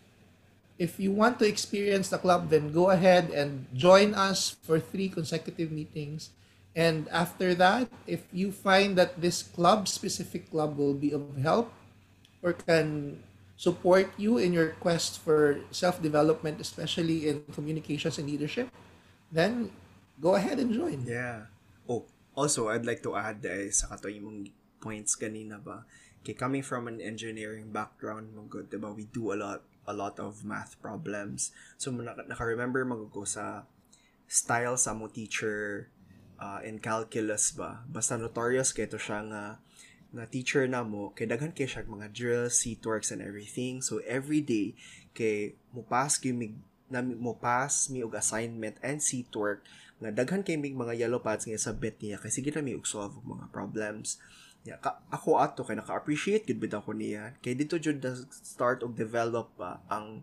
[0.77, 5.09] if you want to experience the club, then go ahead and join us for three
[5.09, 6.29] consecutive meetings.
[6.77, 11.73] And after that, if you find that this club, specific club, will be of help
[12.45, 13.17] or can
[13.57, 18.69] support you in your quest for self development, especially in communications and leadership,
[19.33, 19.73] then
[20.21, 21.01] go ahead and join.
[21.01, 21.49] Yeah.
[21.89, 22.05] Oh,
[22.37, 24.45] also, I'd like to add eh, sa kato yung
[24.77, 25.81] points kanina ba,
[26.21, 30.21] kay coming from an engineering background, mong good, diba, we do a lot a lot
[30.21, 31.49] of math problems.
[31.81, 33.65] So, naka- naka-remember mag-go sa
[34.29, 35.89] style sa mo teacher
[36.39, 37.83] uh, in calculus ba.
[37.89, 39.43] Basta notorious kay to siya nga
[40.15, 43.83] na teacher na mo, kay daghan kay siya mga drills, seat works, and everything.
[43.83, 44.73] So, every day,
[45.17, 46.53] kay mo pass kay mig
[46.87, 49.65] na mo pass mi og assignment and seat work
[49.97, 52.77] nga daghan kay mig mga yellow pads nga sa bit niya kay sige na mi
[52.77, 54.21] og solve og mga problems
[54.61, 58.93] ya ka, ako ato kay naka-appreciate gud bid ako niya kay dito jud start og
[58.93, 60.21] develop pa ang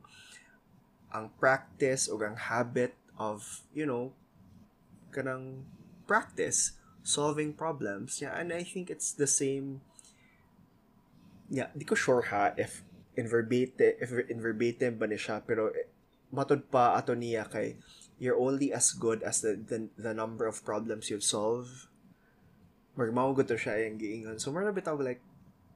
[1.10, 4.14] ang practice o ang habit of you know
[5.10, 5.66] kanang
[6.07, 9.80] practice solving problems yeah and I think it's the same
[11.52, 12.80] yeah di ko sure ha if
[13.14, 15.70] in verbatim if in verbatim ba ni siya pero
[16.32, 17.76] matod pa ato niya kay
[18.16, 21.86] you're only as good as the the, the number of problems you've solved
[22.96, 25.20] magmawag to siya yung giingon so mara bitaw like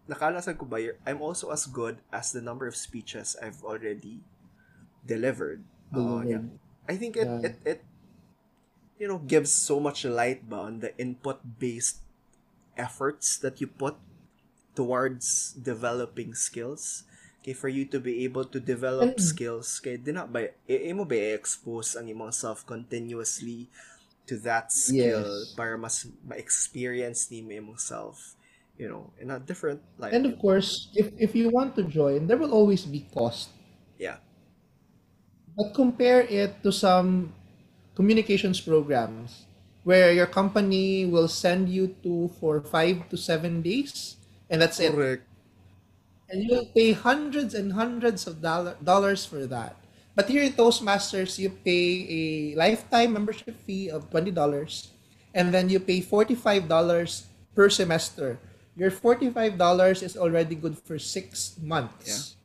[0.08, 4.24] nakalasan ko ba I'm also as good as the number of speeches I've already
[5.04, 5.60] delivered
[5.92, 6.28] Delivered.
[6.28, 6.44] yeah.
[6.88, 7.44] I think it, Yeah.
[7.44, 7.80] it it
[8.98, 12.02] you know gives so much light ba on the input based
[12.76, 13.96] efforts that you put
[14.74, 17.02] towards developing skills.
[17.42, 21.06] Okay, for you to be able to develop And- skills, kay di na ba, imo
[21.06, 23.70] ba i-expose ang imong self continuously
[24.26, 25.54] to that skill Yes.
[25.56, 28.34] para mas ma-experience ni mo imong self,
[28.76, 30.12] you know, in a different life.
[30.12, 33.54] And of course, if, if you want to join, there will always be cost.
[33.96, 34.18] yeah.
[35.56, 37.32] But compare it to some
[37.98, 39.50] communications programs
[39.82, 44.16] where your company will send you to for five to seven days,
[44.48, 45.02] and that's it.
[46.30, 49.74] And you'll pay hundreds and hundreds of dollar, dollars for that.
[50.14, 54.34] But here in Toastmasters, you pay a lifetime membership fee of $20,
[55.34, 56.68] and then you pay $45
[57.54, 58.38] per semester.
[58.76, 62.36] Your $45 is already good for six months.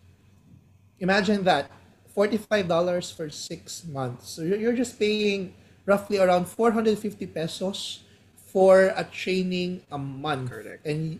[0.99, 1.69] Imagine that
[2.13, 4.29] $45 for six months.
[4.29, 5.53] So you're just paying
[5.85, 8.03] roughly around 450 pesos
[8.35, 10.49] for a training a month.
[10.51, 10.85] Correct.
[10.85, 11.19] And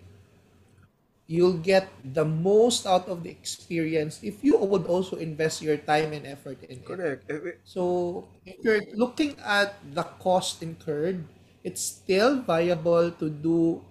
[1.28, 6.12] you'll get the most out of the experience if you would also invest your time
[6.14, 6.86] and effort in it.
[6.86, 7.24] Correct.
[7.30, 11.24] Eh, So if you're looking at the cost incurred,
[11.64, 13.82] it's still viable to do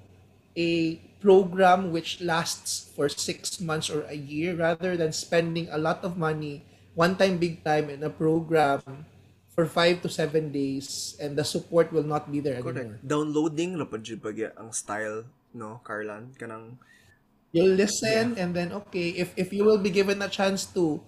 [0.57, 6.05] a program which lasts for six months or a year rather than spending a lot
[6.05, 8.80] of money one time big time in a program
[9.53, 12.72] for five to seven days and the support will not be there anymore.
[12.72, 13.05] Correct.
[13.05, 14.09] Downloading ra pud
[14.57, 16.80] ang style no Carlan kanang
[17.53, 21.05] You'll listen and then okay, if if you will be given a chance to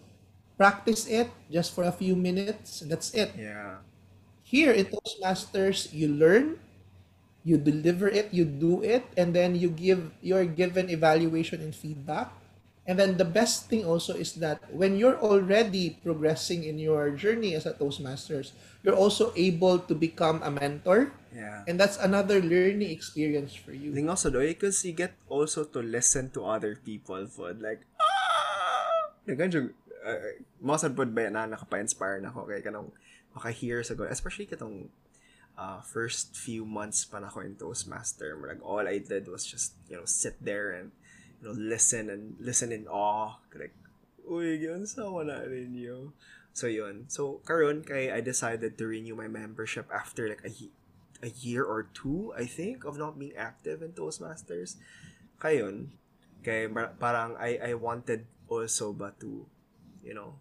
[0.61, 3.33] practice it just for a few minutes, that's it.
[3.33, 3.81] yeah.
[4.45, 6.61] Here in Toastmasters, you learn,
[7.49, 12.29] you deliver it, you do it, and then you give you're given evaluation and feedback.
[12.85, 17.57] And then the best thing also is that when you're already progressing in your journey
[17.57, 18.53] as a Toastmasters,
[18.85, 21.13] you're also able to become a mentor.
[21.33, 21.65] Yeah.
[21.67, 23.97] And that's another learning experience for you.
[23.97, 29.09] Thing also though, because you get also to listen to other people food like ah
[29.25, 29.73] jud
[30.05, 32.93] uh, pod ba na nakapa-inspire na ako kay kanang
[33.33, 34.93] maka-hear sa go especially katong
[35.57, 39.75] uh, first few months pa na ako in Toastmaster like all I did was just
[39.89, 40.93] you know sit there and
[41.45, 43.37] you know listen and listen in awe.
[43.53, 43.77] Like
[44.25, 46.17] uy yun sa wala ninyo
[46.57, 47.05] so yun.
[47.13, 50.53] So karon kay I decided to renew my membership after like a
[51.21, 54.81] a year or two, I think, of not being active in Toastmasters.
[55.41, 55.93] Kayon,
[56.41, 59.45] kay parang I, I wanted also ba to,
[60.01, 60.41] you know,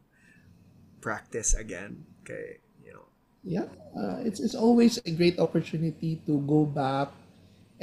[1.04, 2.08] practice again.
[2.24, 3.08] Kay, you know,
[3.44, 7.12] yeah uh, it's it's always a great opportunity to go back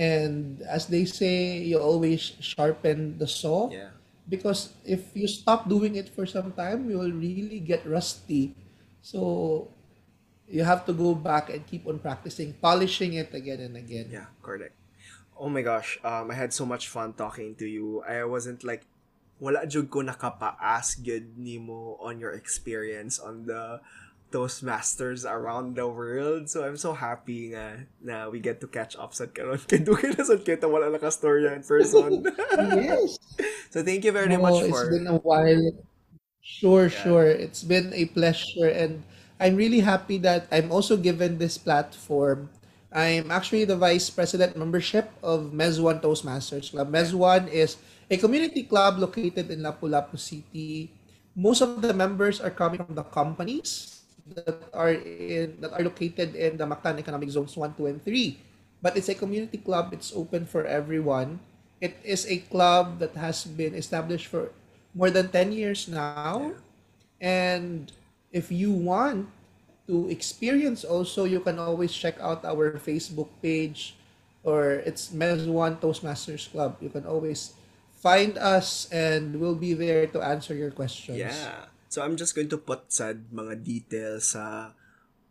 [0.01, 3.92] and as they say you always sharpen the saw yeah.
[4.32, 8.57] because if you stop doing it for some time you will really get rusty
[9.05, 9.68] so
[10.48, 14.32] you have to go back and keep on practicing polishing it again and again Yeah,
[14.42, 14.74] correct.
[15.40, 18.05] Oh my gosh, um, I had so much fun talking to you.
[18.05, 18.84] I wasn't like,
[19.40, 23.80] wala jud ko nakapa-ask yun nimo on your experience on the
[24.31, 26.49] Toastmasters around the world.
[26.49, 29.59] So I'm so happy nga na we get to catch up sa karon.
[29.66, 32.22] Kay duki na sad kita wala nakastorya in person.
[32.78, 33.18] yes
[33.70, 35.70] so thank you very much It's been a while.
[36.41, 37.03] Sure, Yeah.
[37.05, 37.28] sure.
[37.31, 39.05] It's been a pleasure, and
[39.39, 42.51] I'm really happy that I'm also given this platform.
[42.91, 46.91] I'm actually the vice president membership of Mezwan Toastmasters Club.
[46.91, 47.78] Mezwan is
[48.11, 50.91] a community club located in Lapu-Lapu City.
[51.39, 53.99] Most of the members are coming from the companies
[54.35, 58.39] that are in that are located in the Mactan Economic Zones 1, 2, and 3.
[58.83, 59.93] But it's a community club.
[59.93, 61.41] It's open for everyone.
[61.81, 64.53] It is a club that has been established for
[64.95, 66.53] more than 10 years now.
[67.20, 67.93] And
[68.33, 69.28] if you want
[69.87, 73.97] to experience also, you can always check out our Facebook page
[74.43, 76.76] or it's Mezwan Toastmasters Club.
[76.81, 77.53] You can always
[78.01, 81.18] find us and we'll be there to answer your questions.
[81.18, 81.68] Yeah.
[81.91, 84.78] So I'm just going to put sad mga details sa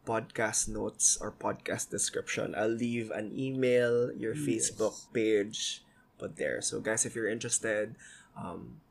[0.04, 2.52] podcast notes or podcast description.
[2.52, 5.88] I'll leave an email, your Facebook page,
[6.20, 6.60] put there.
[6.60, 7.96] So guys, if you're interested,
[8.36, 8.84] um,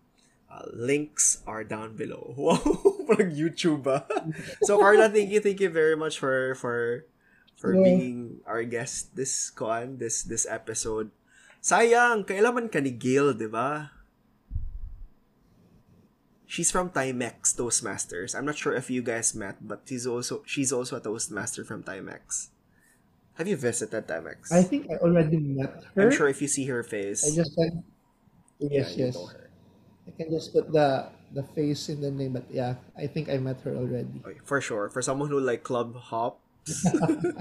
[0.49, 2.33] uh, links are down below.
[2.41, 2.57] Wow,
[3.05, 4.05] parang YouTube ah.
[4.65, 7.05] so Carla, thank you, thank you very much for for
[7.61, 7.85] for Yeah.
[7.85, 11.13] being our guest this con this this episode.
[11.61, 13.93] Sayang, kailaman ka ni Gail, di ba?
[16.49, 18.33] She's from Timex Toastmasters.
[18.33, 21.85] I'm not sure if you guys met, but she's also she's also a Toastmaster from
[21.85, 22.49] Timex.
[23.37, 24.49] Have you visited Timex?
[24.49, 26.09] I think I already met her.
[26.09, 27.85] I'm sure if you see her face, I just said,
[28.65, 29.17] yes, yeah, yes.
[30.09, 33.37] I can just put the the face in the name, but yeah, I think I
[33.37, 34.25] met her already.
[34.25, 34.89] Okay, for sure.
[34.89, 36.41] For someone who like club hops,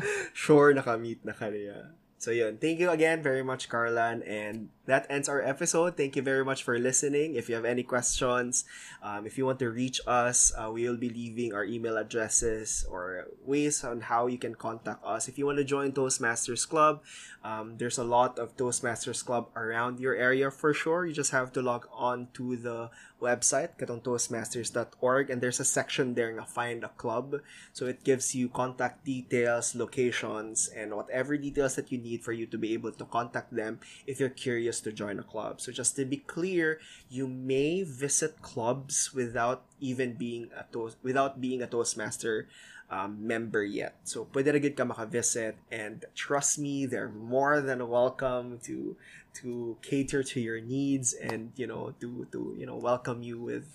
[0.35, 1.95] sure nakamit na ka niya.
[2.19, 5.95] So yun, thank you again very much, Carlan, and that ends our episode.
[5.95, 7.35] Thank you very much for listening.
[7.35, 8.63] If you have any questions,
[9.03, 12.87] um, if you want to reach us, uh, we will be leaving our email addresses
[12.89, 15.27] or ways on how you can contact us.
[15.27, 17.03] If you want to join Toastmasters Club,
[17.43, 21.05] um, there's a lot of Toastmasters Club around your area for sure.
[21.05, 22.89] You just have to log on to the
[23.21, 27.41] website, katongtoastmasters.org, and there's a section there na find a club.
[27.73, 32.45] So it gives you contact details, locations, and whatever details that you need for you
[32.47, 35.61] to be able to contact them if you're curious to join a club.
[35.61, 41.39] So just to be clear, you may visit clubs without even being a toast without
[41.41, 42.47] being a Toastmaster
[42.89, 43.95] um, member yet.
[44.03, 48.95] So pwede rin ka maka-visit and trust me, they're more than welcome to
[49.43, 53.69] to cater to your needs and you know to to you know welcome you with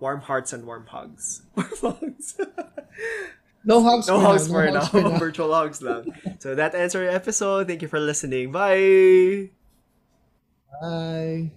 [0.00, 1.42] warm hearts and warm hugs.
[1.56, 2.36] Warm hugs.
[3.64, 4.54] No hugs no for hugs now.
[4.54, 4.80] for no now.
[4.80, 5.18] hugs for now.
[5.18, 6.12] Virtual hugs lang.
[6.38, 7.68] So that ends our episode.
[7.68, 8.50] Thank you for listening.
[8.50, 9.50] Bye.
[10.80, 11.52] Bye.